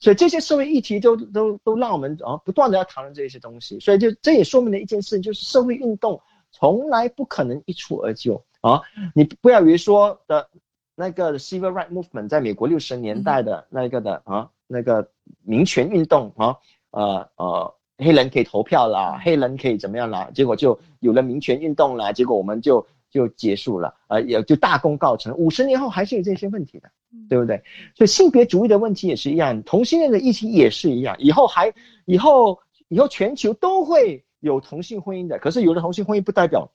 [0.00, 6.20] 所以这些社会议题都都都让我们啊不断的要讨论这些东西，所以就这也说明了一件事，就是社会运动
[6.50, 8.80] 从来不可能一蹴而就啊，
[9.14, 10.48] 你不要以为说的
[10.96, 14.50] 那个 civil right movement 在美国六十年代的那个的啊。
[14.72, 15.10] 那个
[15.42, 16.56] 民权运动啊，
[16.92, 20.30] 呃呃，黑人可以投票啦，黑人可以怎么样啦？
[20.32, 25.36] 结果就有了民权运动啦，结果我们就就结束了，呃，也就大功告成。
[25.36, 26.90] 五十年后还是有这些问题的，
[27.28, 27.62] 对不对？
[27.96, 31.16] 所以性别主义的问题也是一样，同性恋的议题也是一样。
[31.18, 36.70] 以后还以后以后全球都会有同性婚姻的，可是有了同性婚姻不代表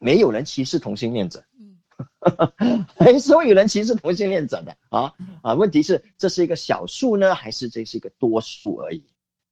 [0.00, 1.44] 没有人歧视同性恋者。
[2.96, 5.12] 还是会有人歧视同性恋者的啊
[5.42, 5.54] 啊！
[5.54, 9.02] 问题是这是一个小数呢，还是这是一个多数而已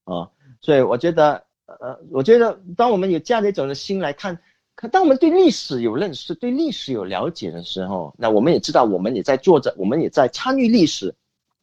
[0.05, 0.31] 啊？
[0.61, 4.39] 所以我觉得，呃，我觉得当我们有这样的一种的心来看，
[4.77, 11.15] 看当我们对历史有认识、对历史有了解的时候，那我们也知道，我们也在做着，我们也在参与历史，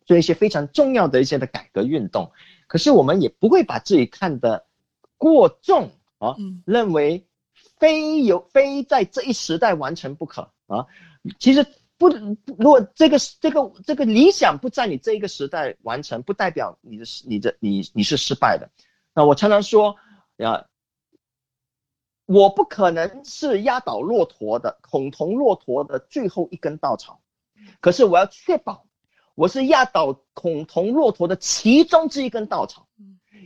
[0.05, 2.31] 做一些非常重要的一些的改革运动。
[2.67, 4.65] 可是我们也不会把自己看得
[5.17, 6.35] 过重啊，
[6.65, 7.27] 认为
[7.77, 10.49] 非有非在这一时代完成不可。
[10.65, 10.87] 啊，
[11.37, 11.63] 其实
[11.99, 18.67] 不，如果这个这个这个理想不在你这一个时代完成，不代表你的你的你你是失败的。
[19.13, 19.95] 那我常常说，
[20.37, 20.65] 呀，
[22.25, 27.19] 我不可能是压倒骆驼的恐同骆驼的最后一根稻草，
[27.79, 28.85] 可是我要确保
[29.35, 32.87] 我是压倒恐同骆驼的其中之一根稻草。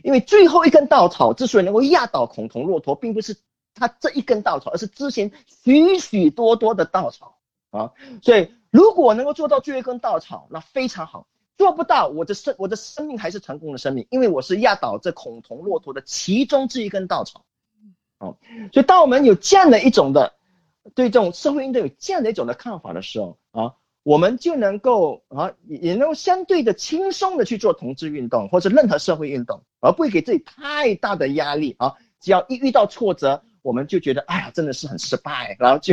[0.04, 3.36] 因为最后一根稻草之所以能够压倒恐同骆驼，并不是。
[3.74, 7.38] 它这一根稻草，而是之前许许多多的稻草
[7.70, 11.28] 啊，所以如果能够做到最后一根稻草，那非常好。
[11.56, 17.44] 做不到，我的生我的生命还是成功的生命，因为我是压倒这恐同骆驼的其中之一根稻草。
[18.18, 18.36] 哦，
[18.72, 20.34] 所以当我们有这样的一种的
[20.94, 31.94] 对这种社会运动有这样的一种的看法的时候啊，我们就能够啊也能够相对的轻松的去做同志运动或者任何社会运动，而不会给自己太大的压力啊。
[32.20, 33.42] 只要一遇到挫折。
[33.60, 35.92] 我们就觉得，哎呀，真的是很失败，然后就，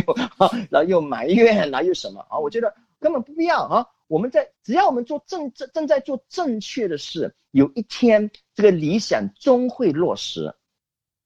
[0.69, 2.37] 然后又埋怨，然后又什么啊？
[2.37, 3.85] 我觉得根本不必要啊！
[4.07, 10.53] 我们在只要我们做正正正在做正确的事，有一天这个理想终会落实，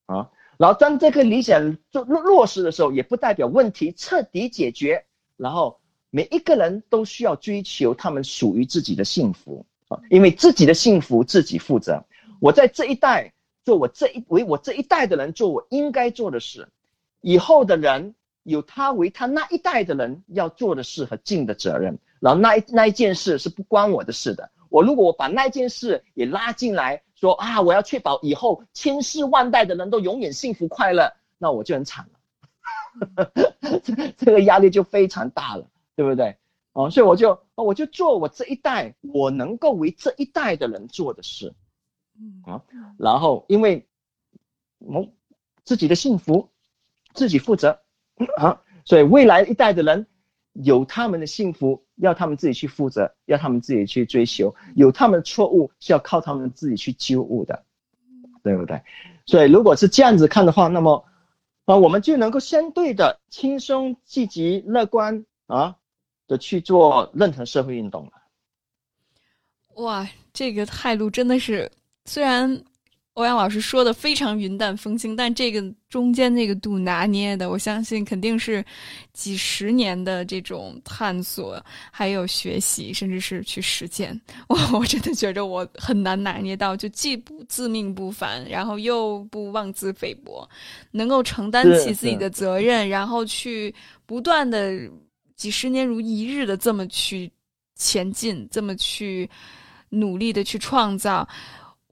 [0.06, 0.28] 啊！
[0.60, 5.02] 然后当这个理想做落落实的时候，也不代表问题彻底解决。
[5.38, 5.80] 然后
[6.10, 12.04] 每一个人都需要追求他们属于自己的幸福啊，因为自己的幸福自己负责。
[12.40, 13.32] 我在这一代。
[13.62, 16.66] 做我这一为我这一代的人做我应该做的事，
[17.20, 24.50] 以后的人有他为他那一代的人要做的事和尽的责任，然后那一那一件事是不关我的事的。
[24.70, 32.08] 我如果我把那件事也拉进来，说啊，我要确保以后千世万代的人都永远幸福快乐，那我就很惨
[33.14, 33.30] 了，
[33.82, 36.38] 这 这个压力就非常大了，对不对？
[36.72, 41.54] 哦，所以我就我就做我这一代我能够为这一代的人做的事。
[42.46, 42.62] 啊，
[42.98, 43.86] 然后因为
[44.78, 45.06] 我
[45.62, 46.48] 自己的幸福，
[47.12, 47.80] 自己负责
[48.36, 48.62] 啊。
[48.86, 50.06] 所以未来一代的人
[50.62, 57.64] 有他们的幸福，要他们自己去负责，要他们自己去追求；有他们的错误，是要靠他们自己去纠误的，
[58.42, 58.80] 对不对？
[59.26, 61.04] 所以如果是这样子看的话，那么
[61.64, 65.76] 啊，我们就能够相对的轻松、积极、乐观啊
[66.26, 68.12] 的去做任何社会运动了。
[69.82, 71.70] 哇，这个态度真的是，
[72.04, 72.64] 虽然。
[73.14, 78.64] 欧阳老师说的非常云淡风轻，但这个中间那个度拿捏的，我相信肯定是
[79.12, 84.18] 几十年的这种探索，还有学习，甚至是去实践。
[84.48, 90.48] 我我真的觉着我很难拿捏到，就既不自命不凡，然后又不妄自菲薄，
[90.92, 93.74] 能够承担起自己的责任，然后去
[94.06, 94.88] 不断的
[95.36, 97.30] 几十年如一日的这么去
[97.74, 99.28] 前进，这么去
[99.88, 101.28] 努力的去创造。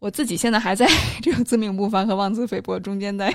[0.01, 0.87] 我自己现在还在
[1.20, 3.35] 这个自命不凡和妄自菲薄中间在，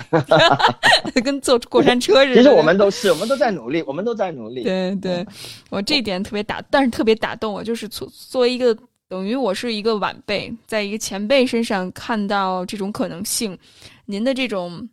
[1.22, 2.36] 跟坐过山车似的。
[2.36, 4.62] 其实我们都是，我们都在努力，我们都在努力。
[4.62, 5.26] 对对，
[5.68, 8.74] 我这一点特别打，但是特别打动我，就是作作为一个
[9.08, 13.58] 等于我是一个晚辈，在一个前辈身上看到这种可能性，
[14.06, 14.88] 您的这种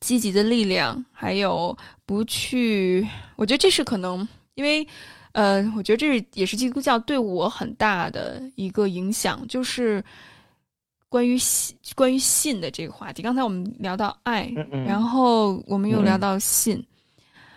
[0.00, 1.74] 积极的力量，还有
[2.04, 4.86] 不去，我觉得这是可能，因为
[5.32, 10.04] 呃，我觉得这是也是基督教对我很大的一个影响，就是。
[11.10, 14.50] 关于信，关于信的这个话题，刚才我们聊到爱，
[14.86, 16.82] 然后我们又聊到信，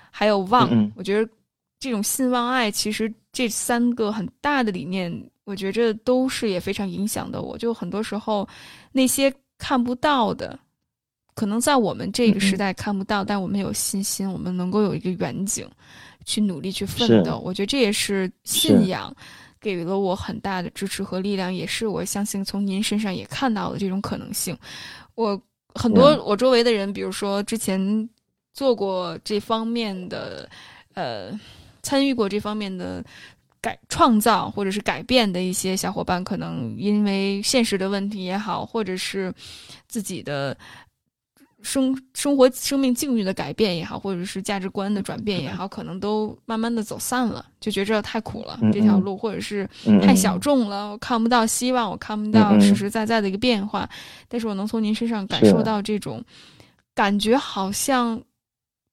[0.09, 0.91] 还有望。
[0.95, 1.31] 我觉得
[1.79, 5.13] 这种信望爱，其实这三个很大的理念，
[5.43, 7.43] 我觉着都是也非常影响的。
[7.43, 8.45] 我就很多时候
[8.91, 10.57] 那些看不到的，
[11.35, 15.69] 可能在我们这个时代看不到，但我们有信心，我们能够有一个远景，
[16.25, 17.39] 去努力去奋斗。
[17.45, 19.15] 我觉得这也是信仰。
[19.63, 24.55] 给予了我很大的支持和力量，也是我相信从您身上也看到了这种可能性。
[25.15, 25.41] 我
[25.73, 28.09] 很多我周围的人，比如说之前
[28.53, 30.49] 做过这方面的，
[30.93, 31.31] 呃，
[31.81, 33.03] 参与过这方面的
[33.61, 39.33] 改创造或者是改变的一些小伙伴，可能因为现实的问题也好，或者是
[39.87, 40.55] 自己的。
[41.63, 49.67] 生生活、生命境遇的改变也好，或者是价值观的转变也好，可能都慢慢的走散了，就觉着太苦了这条路，或者是
[50.01, 53.89] 太小众了，我看不到希望，我看不到实实在在的一个变化。
[54.27, 56.23] 但是我能从您身上感受到这种
[56.93, 58.21] 感觉，好像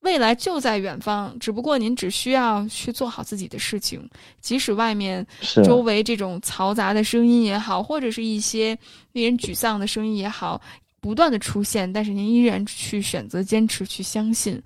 [0.02, 4.08] 未来就在远方，只不过您只需要去做好自己的事情，
[4.40, 5.26] 即使外面
[5.64, 8.78] 周围这种嘈杂的声音也好，或者是一些
[9.12, 10.60] 令人沮丧的声音也好。
[11.00, 14.62] 不断的出现，但是您依然去选择坚持，去相信，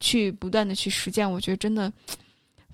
[0.00, 1.92] 去不断的去实践，我觉得真的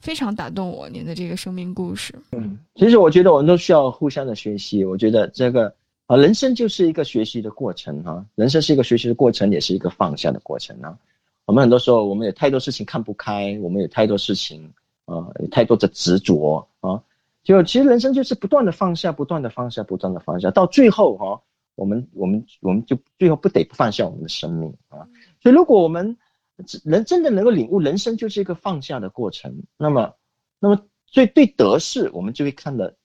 [0.01, 0.89] 非常打动我。
[0.89, 4.85] 您的这个生命故事，嗯，其实我觉得我们都需要互相的学习。
[4.85, 5.75] 我觉得这个
[6.07, 10.97] 啊，人生就是一个学习的过程哈，人生是一个学习的过程，也是一个放下的过程啊。
[11.45, 14.73] 我们很多时候，我们有太多事情看不开，我们有太多事情
[15.05, 17.03] 啊，有太多的执着啊，
[17.43, 21.43] 就其实人生就是不断的放下，不断的放下，不断的放下，到最后哈。
[21.75, 25.09] 我们我们我们就最后不得不放下我们的生命啊！
[25.41, 26.17] 所以如果我们
[26.85, 30.15] 人真的能够领悟人生就是一个放下的过程，那么
[30.61, 32.97] 那么所以对得失我们就会看的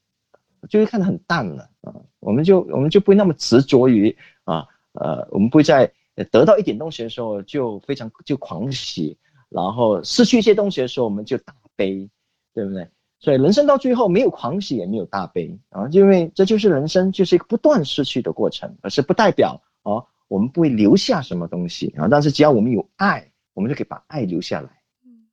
[0.70, 1.94] 就会看得很淡了啊！
[2.20, 5.92] 我们就我们就不会那么执着于啊呃，我们不会在
[6.32, 9.18] 得到一点东西的时候就非常就狂喜，
[9.50, 12.10] 然后失去一些东西的时候我们就大悲，
[12.54, 12.88] 对不对？
[13.20, 22.08] 所以人生到最后没有狂喜也没有大悲啊，因为这就是人生，就是一个不断失去的过程，而是不代表啊我们不会留下什么东西啊。
[22.10, 24.70] 但是只要我们有爱，我们就可以把爱留下来。
[25.06, 25.28] 嗯，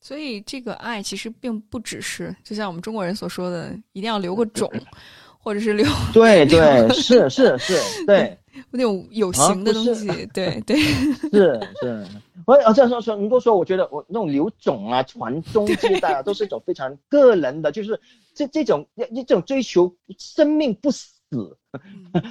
[0.00, 4.70] 所以这个爱其实并不只是，就像我们中国人所说的，一定要留个种，
[5.38, 5.86] 或者是留。
[6.14, 7.74] 对对，是是是，
[8.06, 8.38] 对。
[8.70, 10.76] 那种有形的东西， 对 对，
[11.30, 12.06] 是是。
[12.46, 18.00] 我啊这样说说，很多时候我觉得我那种留种啊、传宗接代啊，都是一种非常个人的，就是
[18.34, 21.12] 这这种一种追求生命不死、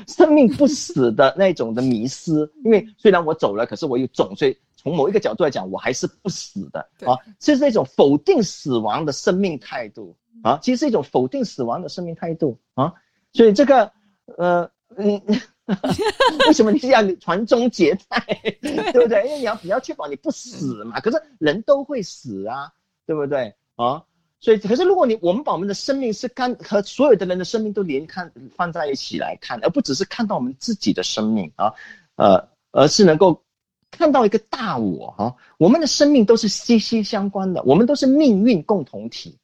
[0.08, 2.32] 生命不死的那种的迷失。
[2.66, 7.16] 因为虽然我走了，可是我有种，所以从某一个角度来讲，我还是不死的啊。
[7.38, 12.92] 这是一种否定死亡的生命态度啊，其实是一种否定死亡的生命态度啊。
[13.32, 13.90] 所以这个
[14.38, 15.22] 呃嗯。
[16.48, 18.20] 为什么你是要传宗接代，
[18.62, 19.26] 对不对？
[19.26, 21.00] 因为你要你要确保你不死嘛。
[21.00, 22.72] 可是人都会死啊，
[23.06, 24.04] 对不对啊？
[24.40, 31.74] 所以，可是如果你我们把我们的生命是看和所有的人的生命都连看放在一起来看，而不只是看到我们自己的生命啊，
[32.16, 33.44] 呃，而是能够
[33.92, 35.36] 看到一个大我哈。
[35.58, 39.38] 我们的生命都是息息相关的，我们都是命运共同体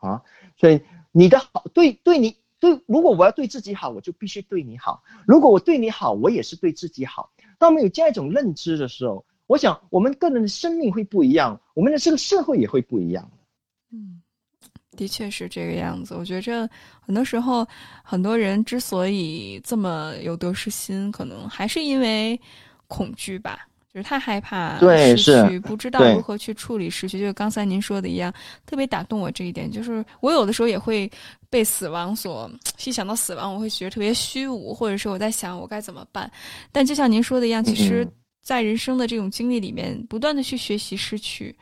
[0.00, 0.22] 啊。
[0.56, 0.80] 所以
[1.12, 2.36] 你的好对对你。
[2.60, 5.02] 所以如果我要对自己好，我就必须对你好。
[5.26, 7.30] 如果我对你好，我也是对自己好。
[7.58, 13.30] 当我们有这样一种认知的时候，我想我们个人的生命会不一样，我们的这个社会也会不一样。
[13.92, 14.20] 嗯，
[14.96, 16.14] 的确是这个样子。
[16.14, 16.68] 我觉着
[17.00, 17.66] 很多时候，
[18.02, 22.40] 很多人之所以这么有得失心，可能还是因为
[22.88, 23.67] 恐惧吧。
[23.92, 27.18] 就是太害怕失去，不知道如何去处理失去。
[27.18, 28.32] 就是刚才您说的一样，
[28.66, 29.70] 特别打动我这一点。
[29.70, 31.10] 就是我有的时候也会
[31.48, 32.50] 被死亡所
[32.84, 36.30] 一想到死亡，我会觉得特别虚无，或者是我在想我该怎么办。
[36.70, 38.06] 但就像您说的一样，其实，
[38.42, 41.56] 在人生的这种经历里面，不断的去学习失去，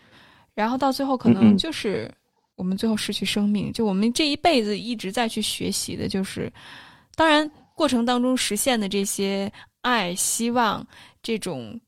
[0.52, 2.10] 然后到最后可能就是
[2.56, 3.72] 我们最后失去生命。
[3.72, 6.52] 就我们这一辈子一直在去学习的，就是
[7.14, 9.50] 当然过程当中实现的这些
[9.82, 10.84] 爱、希望
[11.22, 11.80] 这种。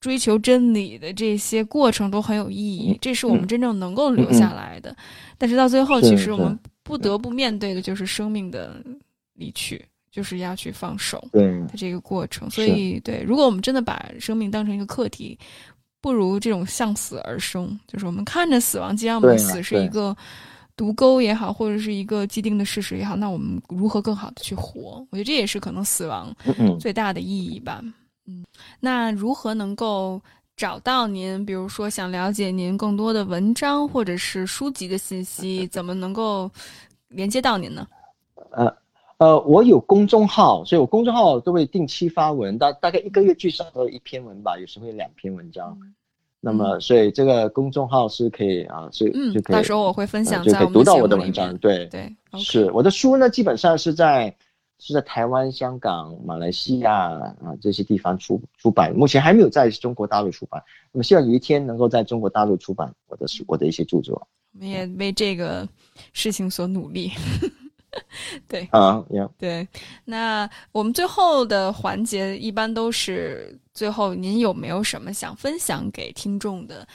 [0.00, 4.94] 追求真理的这些过程都很有意义，这是我们真正能够留下来的。
[5.36, 8.82] 但是到最后，其实我们不得不面对的就是生命的
[9.34, 11.22] 离去，就是要去放手
[11.70, 12.48] 的这个过程。
[12.48, 15.38] 所以，对，如果我们真的把生命当成一个课题，
[16.00, 20.16] 不如这种向死而生，就是我们看着死亡，既然我们死是一个
[20.76, 25.04] 毒钩也好，或者是一个既定的事实也好，那我们如何更好的去活？
[25.10, 26.32] 我觉得这也是可能死亡
[26.78, 27.80] 最大的意义吧。
[27.82, 27.92] 嗯，
[28.80, 30.20] 那如何能够
[30.56, 31.44] 找到您？
[31.46, 36.50] 比如说，想了解您更多的文章或者是书籍的信息，怎么能够
[37.08, 37.86] 连接到您呢？
[38.50, 38.72] 呃
[39.18, 45.78] 呃，我有公众号，所以我公众号都会定期发文，大大概一个月最少都有一篇文吧，有时会两篇文章。
[46.40, 51.56] 那么，所以这个公众号是可以啊，所以就可以到时候我会分享，就可以读到我的文章。
[51.58, 54.34] 对对，是我的书呢，基本上是在。
[54.78, 60.62] 是在台湾、香港、马来西亚啊这些地方出出版，目前还没有在中国大陆出版。
[60.92, 64.14] 那么希望有一天能够在中国大陆出版我的书，我的一些著作。
[64.52, 65.68] 我们也为这个
[66.12, 67.10] 事情所努力。
[68.46, 69.04] 对啊，
[69.36, 69.66] 对。
[70.04, 76.86] 那我们最后的环节一般都是最后，您有没有什么想分享给听众的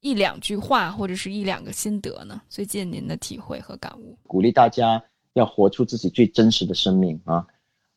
[0.00, 2.40] 一两句话，或者是一两个心得呢？
[2.48, 5.02] 最近您的体会和感悟，鼓励大家。
[5.34, 7.46] 要活出自己最真实的生命啊！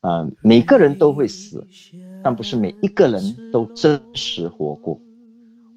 [0.01, 1.65] 啊，每个人都会死，
[2.23, 4.99] 但不是每一个人都真实活过。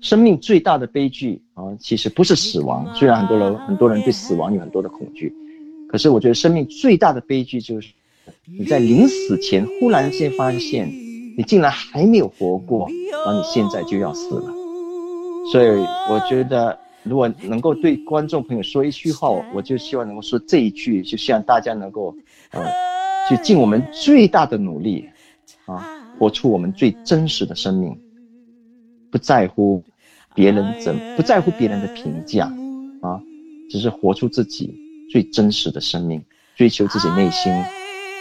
[0.01, 2.94] 生命最大的悲剧啊，其实不是死亡。
[2.94, 5.35] 虽然很多人很多人对死亡有很多的恐惧，
[5.89, 7.93] 可是我觉得生命最大的悲剧就是
[8.44, 10.89] 你在临死前忽然间发现
[11.36, 12.86] 你竟然还没有活过，
[13.26, 14.52] 而你现在就要死了。
[15.51, 15.68] 所以
[16.10, 16.78] 我觉得。
[17.09, 22.14] 如果能够对观众朋友说一句话，我就希望能够说这一句，就希望大家能够，
[22.51, 22.62] 呃，
[23.28, 25.09] 去尽我们最大的努力，
[25.66, 27.98] 啊，活出我们最真实的生命，
[29.10, 29.82] 不在乎
[30.35, 32.44] 别人怎，不在乎别人的评价，
[33.01, 33.20] 啊，
[33.70, 34.78] 只是活出自己
[35.10, 36.22] 最真实的生命，
[36.56, 37.52] 追求自己内心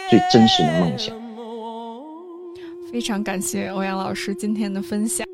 [0.08, 1.14] 最真实的梦想。
[2.90, 5.26] 非常感谢欧阳老师今天的分享。